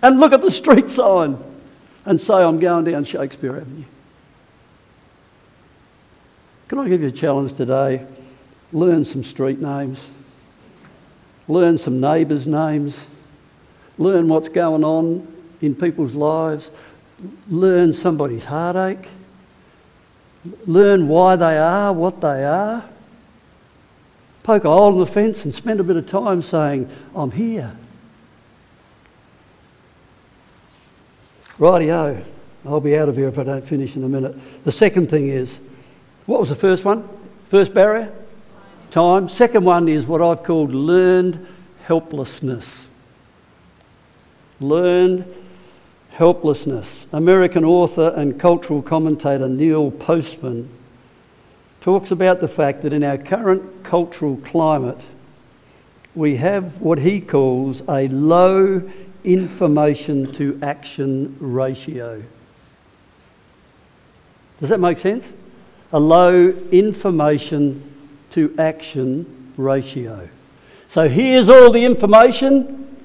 and 0.03 0.21
look 0.21 0.33
at 0.33 0.41
the 0.41 0.51
street 0.51 0.91
sign 0.91 1.39
and 2.05 2.21
say, 2.21 2.35
I'm 2.35 2.59
going 2.59 2.85
down 2.85 3.05
Shakespeare 3.05 3.57
Avenue. 3.57 3.85
Can 6.69 6.79
I 6.79 6.89
give 6.89 7.03
you 7.03 7.09
a 7.09 7.13
challenge 7.13 7.55
today? 7.55 8.07
Learn 8.73 9.05
some 9.05 9.25
street 9.25 9.61
names, 9.61 10.07
learn 11.49 11.77
some 11.77 12.01
neighbours' 12.01 12.47
names, 12.47 12.99
learn 13.99 14.29
what's 14.29 14.49
going 14.49 14.85
on 14.85 15.27
in 15.61 15.75
people's 15.75 16.15
lives, 16.15 16.71
learn 17.49 17.93
somebody's 17.93 18.45
heartache, 18.45 19.09
learn 20.67 21.09
why 21.09 21.37
they 21.37 21.59
are 21.59 21.93
what 21.93 22.21
they 22.21 22.45
are. 22.45 22.85
Poke 24.43 24.65
a 24.65 24.71
hole 24.71 24.93
in 24.93 24.99
the 24.99 25.07
fence 25.07 25.45
and 25.45 25.55
spend 25.55 25.81
a 25.81 25.85
bit 25.85 25.97
of 25.97 26.09
time 26.09 26.41
saying, 26.41 26.89
I'm 27.15 27.31
here. 27.31 27.77
Rightio, 31.61 32.25
I'll 32.65 32.81
be 32.81 32.97
out 32.97 33.11
of 33.11 33.17
here 33.17 33.29
if 33.29 33.39
I 33.39 33.45
don't 33.45 33.65
finish 33.65 33.95
in 33.95 34.03
a 34.03 34.09
minute. 34.09 34.35
The 34.65 34.73
second 34.73 35.11
thing 35.11 35.29
is, 35.29 35.61
what 36.25 36.41
was 36.41 36.49
the 36.49 36.55
first 36.55 36.87
one? 36.87 37.07
First 37.51 37.75
barrier? 37.75 38.11
Time. 38.91 39.29
Second 39.29 39.65
one 39.67 39.87
is 39.87 40.07
what 40.07 40.23
I've 40.23 40.43
called 40.43 40.73
learned 40.73 41.47
helplessness. 41.85 42.87
Learned 44.59 45.27
helplessness. 46.13 47.07
American 47.13 47.67
author 47.67 48.15
and 48.17 48.41
cultural 48.41 48.81
commentator 48.81 49.47
Neil 49.47 49.91
Postman 49.91 50.71
talks 51.83 52.11
about 52.11 52.41
the 52.41 52.49
fact 52.49 52.81
that 52.83 52.95
in 52.95 53.05
our 53.05 53.19
current 53.19 53.85
cultural 53.85 54.39
climate, 54.39 55.01
we 56.15 56.37
have 56.37 56.81
what 56.81 56.99
he 56.99 57.21
calls 57.21 57.83
a 57.87 58.09
low 58.09 58.83
information 59.25 60.33
to 60.33 60.59
action 60.63 61.37
ratio. 61.41 62.23
Does 64.61 64.69
that 64.69 64.81
make 64.81 64.99
sense? 64.99 65.33
a 65.93 66.01
low 66.01 66.49
information 66.71 67.83
to 68.31 68.55
action 68.59 69.53
ratio. 69.57 70.29
So 70.89 71.09
here's 71.09 71.49
all 71.49 71.71
the 71.71 71.85
information, 71.85 72.97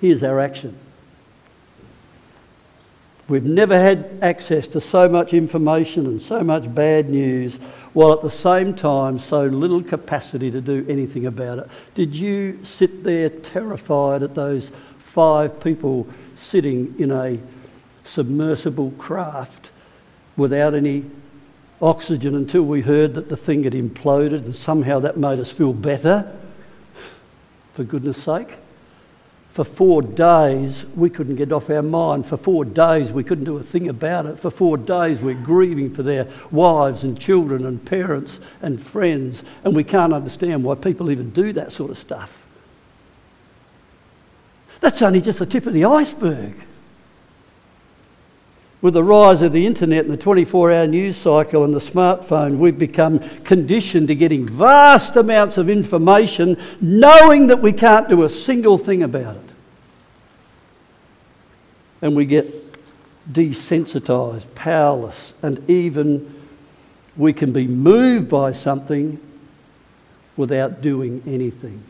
here's 0.00 0.22
our 0.22 0.40
action. 0.40 0.78
We've 3.26 3.44
never 3.44 3.78
had 3.78 4.18
access 4.20 4.68
to 4.68 4.80
so 4.80 5.08
much 5.08 5.32
information 5.32 6.06
and 6.06 6.20
so 6.20 6.42
much 6.42 6.72
bad 6.74 7.08
news, 7.08 7.56
while 7.94 8.12
at 8.12 8.20
the 8.20 8.30
same 8.30 8.74
time, 8.74 9.18
so 9.18 9.44
little 9.44 9.82
capacity 9.82 10.50
to 10.50 10.60
do 10.60 10.84
anything 10.88 11.24
about 11.24 11.58
it. 11.58 11.68
Did 11.94 12.14
you 12.14 12.62
sit 12.64 13.02
there 13.02 13.30
terrified 13.30 14.22
at 14.22 14.34
those 14.34 14.70
five 14.98 15.58
people 15.62 16.06
sitting 16.36 16.94
in 16.98 17.10
a 17.10 17.38
submersible 18.04 18.90
craft 18.98 19.70
without 20.36 20.74
any 20.74 21.04
oxygen 21.80 22.34
until 22.34 22.62
we 22.62 22.82
heard 22.82 23.14
that 23.14 23.28
the 23.28 23.36
thing 23.36 23.64
had 23.64 23.72
imploded 23.72 24.44
and 24.44 24.54
somehow 24.54 24.98
that 25.00 25.16
made 25.16 25.38
us 25.38 25.50
feel 25.50 25.72
better. 25.72 26.30
For 27.74 27.84
goodness 27.84 28.22
sake. 28.22 28.50
For 29.54 29.62
four 29.62 30.02
days, 30.02 30.84
we 30.96 31.08
couldn't 31.08 31.36
get 31.36 31.52
off 31.52 31.70
our 31.70 31.80
mind. 31.80 32.26
For 32.26 32.36
four 32.36 32.64
days, 32.64 33.12
we 33.12 33.22
couldn't 33.22 33.44
do 33.44 33.56
a 33.56 33.62
thing 33.62 33.88
about 33.88 34.26
it. 34.26 34.40
For 34.40 34.50
four 34.50 34.76
days, 34.76 35.20
we're 35.20 35.34
grieving 35.34 35.94
for 35.94 36.02
their 36.02 36.26
wives 36.50 37.04
and 37.04 37.16
children 37.16 37.64
and 37.64 37.82
parents 37.84 38.40
and 38.62 38.82
friends, 38.82 39.44
and 39.62 39.76
we 39.76 39.84
can't 39.84 40.12
understand 40.12 40.64
why 40.64 40.74
people 40.74 41.08
even 41.08 41.30
do 41.30 41.52
that 41.52 41.70
sort 41.70 41.92
of 41.92 41.98
stuff. 41.98 42.44
That's 44.80 45.00
only 45.02 45.20
just 45.20 45.38
the 45.38 45.46
tip 45.46 45.66
of 45.66 45.72
the 45.72 45.84
iceberg. 45.84 46.54
With 48.84 48.92
the 48.92 49.02
rise 49.02 49.40
of 49.40 49.52
the 49.52 49.64
internet 49.64 50.04
and 50.04 50.12
the 50.12 50.18
24 50.18 50.70
hour 50.70 50.86
news 50.86 51.16
cycle 51.16 51.64
and 51.64 51.72
the 51.72 51.78
smartphone, 51.78 52.58
we've 52.58 52.78
become 52.78 53.18
conditioned 53.40 54.08
to 54.08 54.14
getting 54.14 54.46
vast 54.46 55.16
amounts 55.16 55.56
of 55.56 55.70
information, 55.70 56.58
knowing 56.82 57.46
that 57.46 57.62
we 57.62 57.72
can't 57.72 58.10
do 58.10 58.24
a 58.24 58.28
single 58.28 58.76
thing 58.76 59.02
about 59.02 59.36
it. 59.36 59.50
And 62.02 62.14
we 62.14 62.26
get 62.26 62.46
desensitised, 63.32 64.54
powerless, 64.54 65.32
and 65.40 65.64
even 65.70 66.44
we 67.16 67.32
can 67.32 67.54
be 67.54 67.66
moved 67.66 68.28
by 68.28 68.52
something 68.52 69.18
without 70.36 70.82
doing 70.82 71.22
anything. 71.26 71.82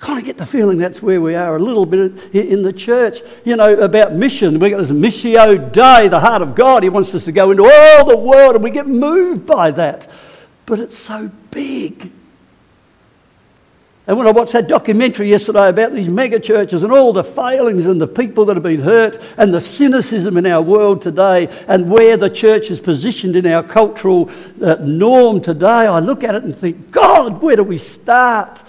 Kind 0.00 0.18
of 0.18 0.24
get 0.24 0.38
the 0.38 0.46
feeling 0.46 0.78
that's 0.78 1.02
where 1.02 1.20
we 1.20 1.34
are 1.34 1.56
a 1.56 1.58
little 1.58 1.84
bit 1.84 2.34
in 2.34 2.62
the 2.62 2.72
church. 2.72 3.20
You 3.44 3.56
know, 3.56 3.74
about 3.80 4.14
mission. 4.14 4.58
We've 4.58 4.70
got 4.70 4.78
this 4.78 4.90
Missio 4.90 5.70
Dei, 5.70 6.08
the 6.08 6.20
heart 6.20 6.40
of 6.40 6.54
God. 6.54 6.82
He 6.82 6.88
wants 6.88 7.14
us 7.14 7.26
to 7.26 7.32
go 7.32 7.50
into 7.50 7.64
all 7.64 8.06
the 8.06 8.16
world, 8.16 8.54
and 8.54 8.64
we 8.64 8.70
get 8.70 8.86
moved 8.86 9.44
by 9.44 9.70
that. 9.72 10.10
But 10.64 10.80
it's 10.80 10.96
so 10.96 11.30
big. 11.50 12.10
And 14.06 14.16
when 14.16 14.26
I 14.26 14.30
watched 14.30 14.52
that 14.52 14.68
documentary 14.68 15.28
yesterday 15.28 15.68
about 15.68 15.92
these 15.92 16.08
mega 16.08 16.40
churches 16.40 16.82
and 16.82 16.90
all 16.92 17.12
the 17.12 17.22
failings 17.22 17.84
and 17.84 18.00
the 18.00 18.08
people 18.08 18.46
that 18.46 18.56
have 18.56 18.62
been 18.62 18.80
hurt 18.80 19.20
and 19.36 19.52
the 19.52 19.60
cynicism 19.60 20.38
in 20.38 20.46
our 20.46 20.62
world 20.62 21.02
today 21.02 21.46
and 21.68 21.90
where 21.90 22.16
the 22.16 22.30
church 22.30 22.70
is 22.70 22.80
positioned 22.80 23.36
in 23.36 23.46
our 23.46 23.62
cultural 23.62 24.30
uh, 24.62 24.76
norm 24.80 25.42
today, 25.42 25.66
I 25.66 26.00
look 26.00 26.24
at 26.24 26.34
it 26.34 26.42
and 26.42 26.56
think, 26.56 26.90
God, 26.90 27.42
where 27.42 27.56
do 27.56 27.62
we 27.62 27.76
start? 27.76 28.62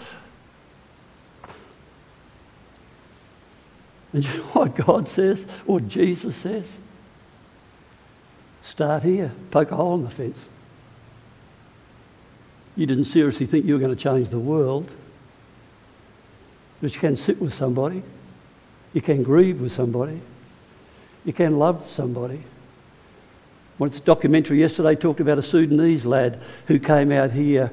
And 4.13 4.25
you 4.25 4.37
know 4.37 4.43
what 4.43 4.75
God 4.75 5.07
says, 5.07 5.45
or 5.65 5.79
Jesus 5.79 6.35
says? 6.35 6.65
Start 8.61 9.03
here, 9.03 9.31
poke 9.51 9.71
a 9.71 9.75
hole 9.75 9.95
in 9.95 10.03
the 10.03 10.09
fence. 10.09 10.37
You 12.75 12.85
didn't 12.85 13.05
seriously 13.05 13.45
think 13.45 13.65
you 13.65 13.73
were 13.73 13.79
going 13.79 13.95
to 13.95 14.01
change 14.01 14.29
the 14.29 14.39
world, 14.39 14.89
but 16.81 16.93
you 16.93 16.99
can 16.99 17.15
sit 17.15 17.41
with 17.41 17.53
somebody, 17.53 18.03
you 18.93 19.01
can 19.01 19.23
grieve 19.23 19.61
with 19.61 19.71
somebody, 19.71 20.19
you 21.25 21.33
can 21.33 21.57
love 21.57 21.89
somebody. 21.89 22.43
Once 23.77 23.99
documentary 23.99 24.59
yesterday 24.59 24.95
talked 24.95 25.19
about 25.19 25.37
a 25.37 25.43
Sudanese 25.43 26.05
lad 26.05 26.39
who 26.67 26.79
came 26.79 27.11
out 27.11 27.31
here 27.31 27.71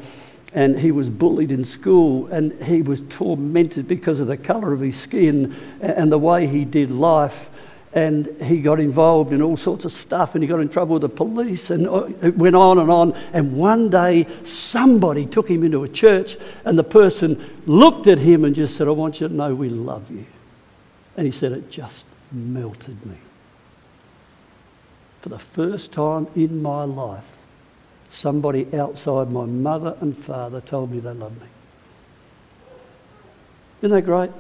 and 0.55 0.79
he 0.79 0.93
was 0.93 1.11
bullied 1.11 1.51
in 1.51 1.65
school 1.65 2.27
and 2.29 2.53
he 2.63 2.83
was 2.83 3.03
tormented 3.11 3.87
because 3.87 4.21
of 4.21 4.29
the 4.29 4.37
colour 4.37 4.73
of 4.73 4.81
his 4.81 4.99
skin 4.99 5.55
and 5.81 6.11
the 6.11 6.19
way 6.19 6.47
he 6.47 6.65
did 6.65 6.91
life. 6.91 7.51
And 7.95 8.27
he 8.43 8.61
got 8.61 8.81
involved 8.81 9.33
in 9.33 9.41
all 9.41 9.57
sorts 9.57 9.85
of 9.85 9.93
stuff 9.93 10.35
and 10.35 10.45
he 10.45 10.49
got 10.49 10.61
in 10.61 10.69
trouble 10.69 10.95
with 10.95 11.03
the 11.03 11.09
police 11.09 11.71
and 11.71 11.87
uh, 11.87 12.05
it 12.23 12.37
went 12.37 12.55
on 12.55 12.79
and 12.79 12.91
on. 12.91 13.13
And 13.33 13.57
one 13.57 13.89
day, 13.89 14.27
somebody 14.45 15.27
took 15.27 15.49
him 15.49 15.65
into 15.65 15.85
a 15.85 15.89
church 15.89 16.37
and 16.65 16.79
the 16.79 16.85
person 16.85 17.43
looked 17.67 18.07
at 18.07 18.19
him 18.19 18.45
and 18.45 18.55
just 18.55 18.77
said, 18.77 18.89
I 18.89 18.93
want 18.93 19.21
you 19.21 19.29
to 19.29 19.35
know 19.35 19.55
we 19.55 19.69
love 19.69 20.11
you. 20.11 20.27
And 21.17 21.27
he 21.27 21.33
said, 21.33 21.53
It 21.53 21.71
just 21.71 22.05
melted 22.31 23.05
me. 23.07 23.17
For 25.23 25.31
the 25.31 25.39
first 25.39 25.91
time 25.93 26.27
in 26.37 26.63
my 26.63 26.85
life, 26.85 27.38
somebody 28.11 28.67
outside 28.75 29.31
my 29.31 29.45
mother 29.45 29.97
and 30.01 30.17
father 30.17 30.61
told 30.61 30.91
me 30.91 31.01
they 31.01 31.13
loved 31.13 31.41
me. 31.41 31.47
Isn't 33.83 33.95
that 33.95 34.03
great? 34.03 34.31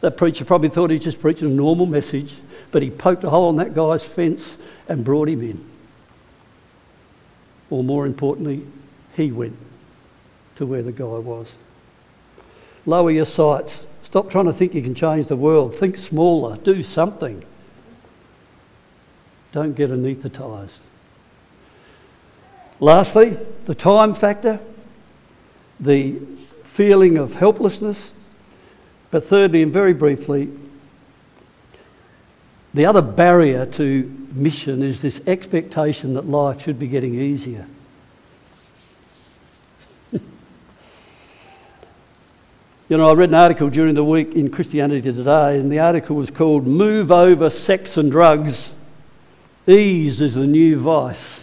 That 0.00 0.16
preacher 0.16 0.44
probably 0.44 0.68
thought 0.68 0.90
he 0.90 0.96
was 0.96 1.04
just 1.04 1.20
preaching 1.20 1.48
a 1.48 1.54
normal 1.54 1.86
message, 1.86 2.34
but 2.72 2.82
he 2.82 2.90
poked 2.90 3.24
a 3.24 3.30
hole 3.30 3.50
in 3.50 3.56
that 3.56 3.74
guy's 3.74 4.02
fence 4.02 4.56
and 4.88 5.04
brought 5.04 5.28
him 5.28 5.42
in. 5.42 5.64
Or 7.70 7.82
more 7.82 8.04
importantly, 8.04 8.66
he 9.16 9.32
went 9.32 9.56
to 10.56 10.66
where 10.66 10.82
the 10.82 10.92
guy 10.92 11.04
was. 11.04 11.52
Lower 12.84 13.10
your 13.10 13.24
sights. 13.24 13.80
Stop 14.02 14.28
trying 14.28 14.46
to 14.46 14.52
think 14.52 14.74
you 14.74 14.82
can 14.82 14.94
change 14.94 15.28
the 15.28 15.36
world. 15.36 15.74
Think 15.74 15.96
smaller. 15.96 16.58
Do 16.58 16.82
something. 16.82 17.44
Don't 19.52 19.74
get 19.74 19.90
anaesthetised. 19.90 20.80
Lastly, 22.82 23.38
the 23.66 23.76
time 23.76 24.12
factor, 24.12 24.58
the 25.78 26.14
feeling 26.14 27.16
of 27.16 27.34
helplessness. 27.34 28.10
But 29.12 29.24
thirdly, 29.24 29.62
and 29.62 29.72
very 29.72 29.92
briefly, 29.92 30.48
the 32.74 32.84
other 32.86 33.00
barrier 33.00 33.66
to 33.66 34.26
mission 34.32 34.82
is 34.82 35.00
this 35.00 35.20
expectation 35.28 36.14
that 36.14 36.26
life 36.26 36.64
should 36.64 36.80
be 36.80 36.88
getting 36.88 37.14
easier. 37.14 37.68
you 40.12 40.20
know, 42.88 43.06
I 43.06 43.12
read 43.12 43.28
an 43.28 43.36
article 43.36 43.70
during 43.70 43.94
the 43.94 44.02
week 44.02 44.32
in 44.34 44.50
Christianity 44.50 45.02
Today, 45.02 45.56
and 45.56 45.70
the 45.70 45.78
article 45.78 46.16
was 46.16 46.32
called 46.32 46.66
Move 46.66 47.12
Over 47.12 47.48
Sex 47.48 47.96
and 47.96 48.10
Drugs. 48.10 48.72
Ease 49.68 50.20
is 50.20 50.34
the 50.34 50.48
new 50.48 50.80
vice. 50.80 51.41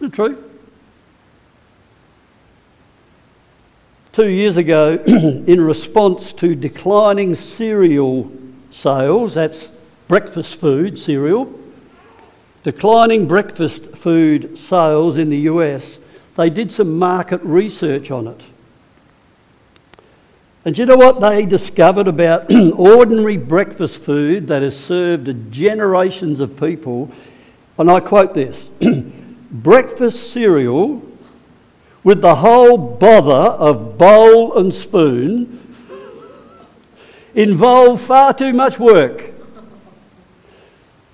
Is 0.00 0.08
it 0.08 0.12
true? 0.12 0.44
Two 4.12 4.28
years 4.28 4.56
ago, 4.56 4.94
in 5.06 5.60
response 5.60 6.32
to 6.34 6.54
declining 6.54 7.34
cereal 7.34 8.30
sales, 8.70 9.34
that's 9.34 9.68
breakfast 10.06 10.56
food, 10.56 10.98
cereal, 10.98 11.52
declining 12.62 13.26
breakfast 13.26 13.96
food 13.96 14.56
sales 14.56 15.18
in 15.18 15.30
the 15.30 15.38
US, 15.38 15.98
they 16.36 16.48
did 16.48 16.70
some 16.70 16.98
market 16.98 17.40
research 17.42 18.10
on 18.12 18.28
it. 18.28 18.44
And 20.64 20.76
you 20.78 20.86
know 20.86 20.96
what 20.96 21.20
they 21.20 21.44
discovered 21.44 22.06
about 22.06 22.52
ordinary 22.76 23.36
breakfast 23.36 23.98
food 23.98 24.46
that 24.48 24.62
has 24.62 24.78
served 24.78 25.50
generations 25.50 26.40
of 26.40 26.56
people? 26.58 27.10
And 27.78 27.90
I 27.90 28.00
quote 28.00 28.34
this 28.34 28.70
breakfast 29.50 30.32
cereal 30.32 31.02
with 32.04 32.20
the 32.20 32.36
whole 32.36 32.78
bother 32.78 33.32
of 33.32 33.98
bowl 33.98 34.56
and 34.58 34.72
spoon 34.72 35.74
involved 37.34 38.02
far 38.02 38.34
too 38.34 38.52
much 38.52 38.78
work. 38.78 39.24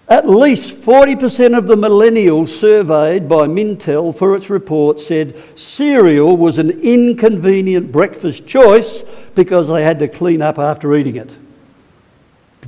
At 0.07 0.29
least 0.29 0.77
40% 0.77 1.57
of 1.57 1.67
the 1.67 1.77
millennials 1.77 2.51
surveyed 2.51 3.29
by 3.29 3.47
Mintel 3.47 4.15
for 4.15 4.37
its 4.37 4.51
report 4.51 5.01
said 5.01 5.35
cereal 5.59 6.37
was 6.37 6.59
an 6.59 6.71
inconvenient 6.71 7.91
breakfast 7.91 8.47
choice 8.47 9.03
because 9.35 9.69
they 9.69 9.83
had 9.83 9.99
to 10.01 10.09
clean 10.09 10.43
up 10.43 10.59
after 10.59 10.95
eating 10.95 11.17
it. 11.17 11.31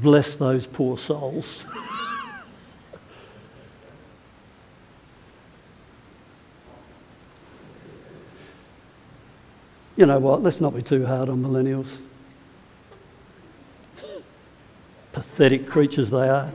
Bless 0.00 0.34
those 0.34 0.66
poor 0.66 0.96
souls. 0.96 1.66
You 9.96 10.04
know 10.04 10.18
what? 10.18 10.42
Let's 10.42 10.60
not 10.60 10.74
be 10.74 10.82
too 10.82 11.06
hard 11.06 11.30
on 11.30 11.42
millennials. 11.42 11.86
Pathetic 15.12 15.66
creatures 15.66 16.10
they 16.10 16.28
are. 16.28 16.50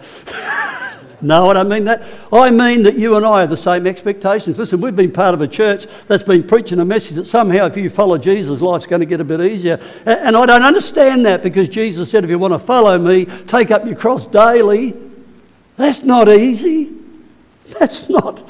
no, 1.22 1.50
I 1.50 1.54
don't 1.54 1.68
mean 1.68 1.86
that. 1.86 2.04
I 2.32 2.52
mean 2.52 2.84
that 2.84 3.00
you 3.00 3.16
and 3.16 3.26
I 3.26 3.42
have 3.42 3.50
the 3.50 3.58
same 3.58 3.88
expectations. 3.88 4.60
Listen, 4.60 4.80
we've 4.80 4.96
been 4.96 5.12
part 5.12 5.34
of 5.34 5.42
a 5.42 5.48
church 5.48 5.88
that's 6.08 6.24
been 6.24 6.48
preaching 6.48 6.80
a 6.80 6.86
message 6.86 7.16
that 7.16 7.26
somehow 7.26 7.66
if 7.66 7.76
you 7.76 7.90
follow 7.90 8.20
Jesus, 8.20 8.62
life's 8.62 8.86
going 8.86 9.00
to 9.00 9.08
get 9.08 9.22
a 9.22 9.24
bit 9.24 9.42
easier. 9.42 9.80
And 10.06 10.38
I 10.38 10.46
don't 10.46 10.64
understand 10.64 11.26
that 11.26 11.42
because 11.42 11.68
Jesus 11.68 12.12
said, 12.12 12.24
if 12.24 12.30
you 12.30 12.38
want 12.38 12.54
to 12.54 12.60
follow 12.60 12.96
me, 13.00 13.26
take 13.26 13.72
up 13.72 13.86
your 13.86 13.96
cross 13.96 14.28
daily. 14.28 14.94
That's 15.78 16.04
not 16.04 16.30
easy. 16.30 16.92
That's 17.80 18.08
not 18.08 18.48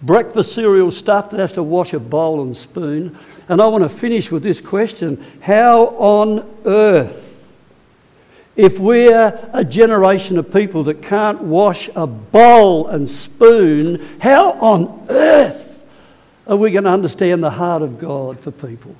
breakfast 0.00 0.54
cereal 0.54 0.90
stuff 0.90 1.30
that 1.30 1.40
has 1.40 1.52
to 1.54 1.62
wash 1.62 1.92
a 1.92 2.00
bowl 2.00 2.42
and 2.42 2.56
spoon. 2.56 3.18
And 3.48 3.62
I 3.62 3.66
want 3.66 3.82
to 3.82 3.88
finish 3.88 4.30
with 4.30 4.42
this 4.42 4.60
question 4.60 5.24
How 5.40 5.86
on 5.98 6.48
earth, 6.64 7.22
if 8.56 8.78
we're 8.78 9.50
a 9.52 9.64
generation 9.64 10.38
of 10.38 10.52
people 10.52 10.84
that 10.84 11.02
can't 11.02 11.42
wash 11.42 11.90
a 11.94 12.06
bowl 12.06 12.88
and 12.88 13.08
spoon, 13.08 14.04
how 14.20 14.52
on 14.52 15.06
earth 15.10 15.86
are 16.46 16.56
we 16.56 16.70
going 16.70 16.84
to 16.84 16.90
understand 16.90 17.42
the 17.42 17.50
heart 17.50 17.82
of 17.82 17.98
God 17.98 18.40
for 18.40 18.50
people? 18.50 18.96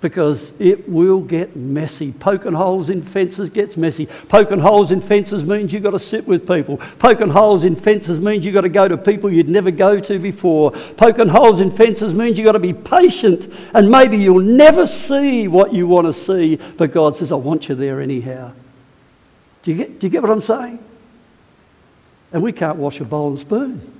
Because 0.00 0.52
it 0.60 0.88
will 0.88 1.20
get 1.20 1.56
messy. 1.56 2.12
Poking 2.12 2.52
holes 2.52 2.88
in 2.88 3.02
fences 3.02 3.50
gets 3.50 3.76
messy. 3.76 4.06
Poking 4.28 4.60
holes 4.60 4.92
in 4.92 5.00
fences 5.00 5.44
means 5.44 5.72
you've 5.72 5.82
got 5.82 5.90
to 5.90 5.98
sit 5.98 6.26
with 6.26 6.46
people. 6.46 6.76
Poking 7.00 7.28
holes 7.28 7.64
in 7.64 7.74
fences 7.74 8.20
means 8.20 8.44
you've 8.44 8.54
got 8.54 8.60
to 8.60 8.68
go 8.68 8.86
to 8.86 8.96
people 8.96 9.30
you'd 9.30 9.48
never 9.48 9.72
go 9.72 9.98
to 9.98 10.18
before. 10.20 10.70
Poking 10.70 11.26
holes 11.26 11.60
in 11.60 11.72
fences 11.72 12.14
means 12.14 12.38
you've 12.38 12.44
got 12.44 12.52
to 12.52 12.60
be 12.60 12.72
patient 12.72 13.52
and 13.74 13.90
maybe 13.90 14.16
you'll 14.16 14.38
never 14.38 14.86
see 14.86 15.48
what 15.48 15.72
you 15.74 15.88
want 15.88 16.06
to 16.06 16.12
see, 16.12 16.56
but 16.76 16.92
God 16.92 17.16
says, 17.16 17.32
I 17.32 17.36
want 17.36 17.68
you 17.68 17.74
there 17.74 18.00
anyhow. 18.00 18.52
Do 19.64 19.72
you 19.72 19.76
get, 19.76 19.98
do 19.98 20.06
you 20.06 20.10
get 20.10 20.22
what 20.22 20.30
I'm 20.30 20.42
saying? 20.42 20.78
And 22.32 22.42
we 22.42 22.52
can't 22.52 22.76
wash 22.76 23.00
a 23.00 23.04
bowl 23.04 23.30
and 23.30 23.38
spoon. 23.40 23.94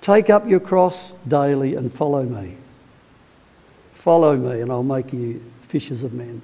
Take 0.00 0.30
up 0.30 0.48
your 0.48 0.60
cross 0.60 1.12
daily 1.28 1.74
and 1.74 1.92
follow 1.92 2.22
me. 2.22 2.56
Follow 4.00 4.34
me, 4.34 4.62
and 4.62 4.72
I'll 4.72 4.82
make 4.82 5.12
you 5.12 5.44
fishers 5.68 6.02
of 6.02 6.14
men. 6.14 6.40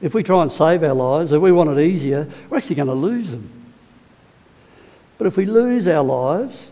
If 0.00 0.14
we 0.14 0.24
try 0.24 0.42
and 0.42 0.50
save 0.50 0.82
our 0.82 0.94
lives, 0.94 1.30
if 1.30 1.40
we 1.40 1.52
want 1.52 1.70
it 1.70 1.80
easier, 1.80 2.26
we're 2.50 2.56
actually 2.56 2.74
going 2.74 2.88
to 2.88 2.94
lose 2.94 3.30
them. 3.30 3.48
But 5.16 5.28
if 5.28 5.36
we 5.36 5.46
lose 5.46 5.86
our 5.86 6.02
lives 6.02 6.70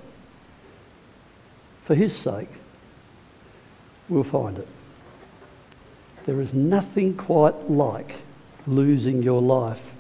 for 1.85 1.95
His 1.95 2.13
sake, 2.13 2.49
we'll 4.09 4.25
find 4.25 4.59
it. 4.59 4.67
There 6.27 6.41
is 6.41 6.53
nothing 6.53 7.17
quite 7.17 7.71
like 7.71 8.17
losing 8.67 9.23
your 9.23 9.41
life, 9.41 9.95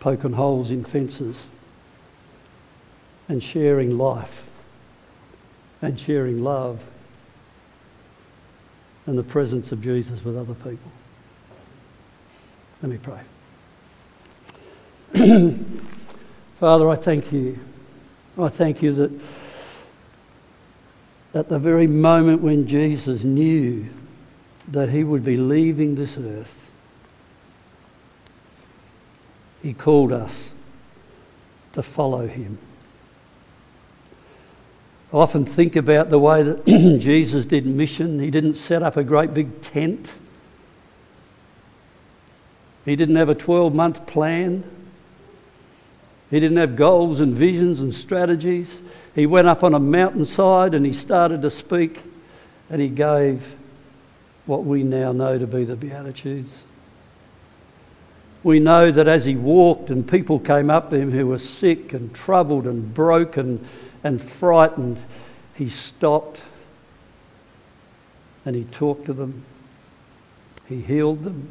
poking 0.00 0.32
holes 0.32 0.70
in 0.70 0.82
fences, 0.82 1.36
and 3.28 3.42
sharing 3.42 3.98
life 3.98 4.46
and 5.82 6.00
sharing 6.00 6.42
love 6.42 6.80
and 9.06 9.18
the 9.18 9.22
presence 9.22 9.72
of 9.72 9.82
Jesus 9.82 10.24
with 10.24 10.36
other 10.36 10.54
people. 10.54 10.90
Let 12.82 12.90
me 12.90 12.98
pray. 12.98 13.20
Father, 16.58 16.88
I 16.88 16.96
thank 16.96 17.32
you. 17.32 17.58
I 18.38 18.48
thank 18.48 18.82
you 18.82 18.92
that 18.94 19.12
at 21.34 21.48
the 21.48 21.58
very 21.58 21.86
moment 21.86 22.40
when 22.42 22.66
Jesus 22.66 23.24
knew 23.24 23.86
that 24.68 24.90
he 24.90 25.04
would 25.04 25.24
be 25.24 25.36
leaving 25.36 25.94
this 25.94 26.16
earth, 26.16 26.70
he 29.62 29.72
called 29.72 30.12
us 30.12 30.52
to 31.72 31.82
follow 31.82 32.26
him. 32.26 32.58
I 35.14 35.18
often 35.18 35.44
think 35.44 35.76
about 35.76 36.10
the 36.10 36.18
way 36.18 36.42
that 36.42 36.66
Jesus 37.00 37.46
did 37.46 37.66
mission. 37.66 38.18
He 38.18 38.32
didn't 38.32 38.56
set 38.56 38.82
up 38.82 38.96
a 38.96 39.04
great 39.04 39.32
big 39.32 39.62
tent. 39.62 40.08
He 42.84 42.96
didn't 42.96 43.14
have 43.14 43.28
a 43.28 43.34
12 43.36 43.72
month 43.72 44.06
plan. 44.08 44.64
He 46.32 46.40
didn't 46.40 46.56
have 46.56 46.74
goals 46.74 47.20
and 47.20 47.32
visions 47.32 47.78
and 47.78 47.94
strategies. 47.94 48.76
He 49.14 49.24
went 49.24 49.46
up 49.46 49.62
on 49.62 49.72
a 49.72 49.78
mountainside 49.78 50.74
and 50.74 50.84
he 50.84 50.92
started 50.92 51.42
to 51.42 51.50
speak 51.52 52.00
and 52.68 52.82
he 52.82 52.88
gave 52.88 53.54
what 54.46 54.64
we 54.64 54.82
now 54.82 55.12
know 55.12 55.38
to 55.38 55.46
be 55.46 55.64
the 55.64 55.76
Beatitudes. 55.76 56.64
We 58.42 58.58
know 58.58 58.90
that 58.90 59.06
as 59.06 59.24
he 59.24 59.36
walked 59.36 59.90
and 59.90 60.08
people 60.08 60.40
came 60.40 60.70
up 60.70 60.90
to 60.90 60.96
him 60.96 61.12
who 61.12 61.28
were 61.28 61.38
sick 61.38 61.92
and 61.92 62.12
troubled 62.12 62.66
and 62.66 62.92
broken 62.92 63.64
and 64.04 64.22
frightened, 64.22 65.02
he 65.54 65.68
stopped 65.68 66.42
and 68.44 68.54
he 68.54 68.64
talked 68.64 69.06
to 69.06 69.14
them. 69.14 69.44
He 70.68 70.82
healed 70.82 71.24
them. 71.24 71.48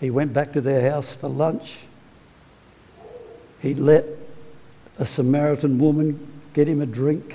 He 0.00 0.10
went 0.10 0.32
back 0.32 0.52
to 0.54 0.62
their 0.62 0.90
house 0.90 1.12
for 1.12 1.28
lunch. 1.28 1.76
He 3.60 3.74
let 3.74 4.06
a 4.98 5.04
Samaritan 5.06 5.78
woman 5.78 6.26
get 6.54 6.66
him 6.66 6.80
a 6.80 6.86
drink. 6.86 7.34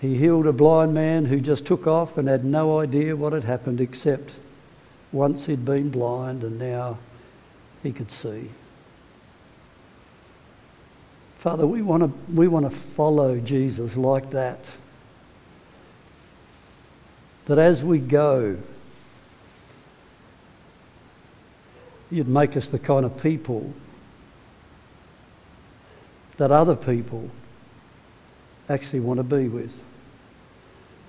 He 0.00 0.16
healed 0.16 0.46
a 0.46 0.52
blind 0.52 0.94
man 0.94 1.26
who 1.26 1.40
just 1.40 1.66
took 1.66 1.86
off 1.86 2.16
and 2.16 2.26
had 2.26 2.44
no 2.44 2.80
idea 2.80 3.14
what 3.14 3.34
had 3.34 3.44
happened 3.44 3.80
except 3.80 4.32
once 5.12 5.46
he'd 5.46 5.64
been 5.64 5.90
blind 5.90 6.42
and 6.42 6.58
now 6.58 6.98
he 7.82 7.92
could 7.92 8.10
see. 8.10 8.48
Father, 11.42 11.66
we 11.66 11.82
want 11.82 12.04
to, 12.04 12.32
we 12.32 12.46
want 12.46 12.70
to 12.70 12.76
follow 12.76 13.40
Jesus 13.40 13.96
like 13.96 14.30
that. 14.30 14.60
That 17.46 17.58
as 17.58 17.82
we 17.82 17.98
go, 17.98 18.58
you'd 22.12 22.28
make 22.28 22.56
us 22.56 22.68
the 22.68 22.78
kind 22.78 23.04
of 23.04 23.20
people 23.20 23.74
that 26.36 26.52
other 26.52 26.76
people 26.76 27.28
actually 28.68 29.00
want 29.00 29.18
to 29.18 29.24
be 29.24 29.48
with. 29.48 29.76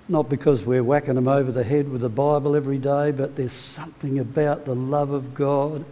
Not 0.09 0.29
because 0.29 0.63
we're 0.63 0.83
whacking 0.83 1.13
them 1.13 1.27
over 1.27 1.51
the 1.51 1.63
head 1.63 1.91
with 1.91 2.01
the 2.01 2.09
Bible 2.09 2.55
every 2.55 2.79
day, 2.79 3.11
but 3.11 3.35
there's 3.35 3.53
something 3.53 4.17
about 4.17 4.65
the 4.65 4.73
love 4.73 5.11
of 5.11 5.35
God 5.35 5.85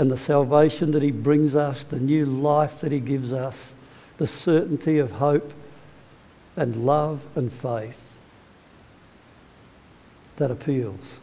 and 0.00 0.10
the 0.10 0.16
salvation 0.16 0.92
that 0.92 1.02
He 1.02 1.10
brings 1.10 1.54
us, 1.54 1.84
the 1.84 2.00
new 2.00 2.24
life 2.24 2.80
that 2.80 2.90
He 2.90 3.00
gives 3.00 3.34
us, 3.34 3.54
the 4.16 4.26
certainty 4.26 4.98
of 4.98 5.10
hope 5.10 5.52
and 6.56 6.86
love 6.86 7.26
and 7.34 7.52
faith 7.52 8.14
that 10.38 10.50
appeals. 10.50 11.18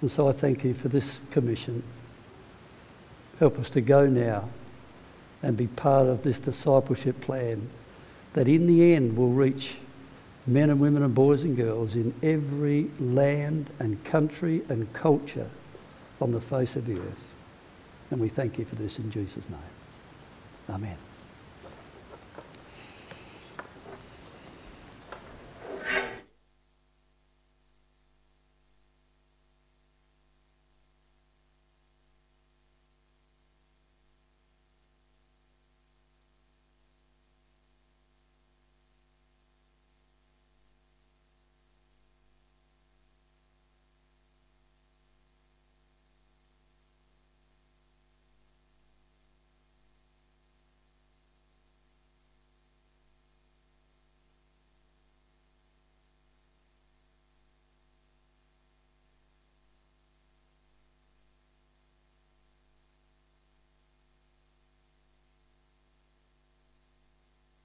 And 0.00 0.08
so 0.08 0.28
I 0.28 0.32
thank 0.32 0.62
you 0.62 0.74
for 0.74 0.86
this 0.86 1.18
commission. 1.32 1.82
Help 3.40 3.58
us 3.58 3.68
to 3.70 3.80
go 3.80 4.06
now 4.06 4.48
and 5.42 5.56
be 5.56 5.66
part 5.66 6.06
of 6.06 6.22
this 6.22 6.38
discipleship 6.38 7.20
plan 7.20 7.68
that 8.34 8.46
in 8.46 8.68
the 8.68 8.94
end 8.94 9.16
will 9.16 9.32
reach 9.32 9.74
men 10.46 10.70
and 10.70 10.78
women 10.78 11.02
and 11.02 11.16
boys 11.16 11.42
and 11.42 11.56
girls 11.56 11.96
in 11.96 12.14
every 12.22 12.92
land 13.00 13.70
and 13.80 14.04
country 14.04 14.62
and 14.68 14.92
culture 14.92 15.50
on 16.20 16.32
the 16.32 16.40
face 16.40 16.76
of 16.76 16.86
the 16.86 16.98
earth. 16.98 17.24
And 18.10 18.20
we 18.20 18.28
thank 18.28 18.58
you 18.58 18.64
for 18.64 18.76
this 18.76 18.98
in 18.98 19.10
Jesus' 19.10 19.48
name. 19.48 19.60
Amen. 20.70 20.96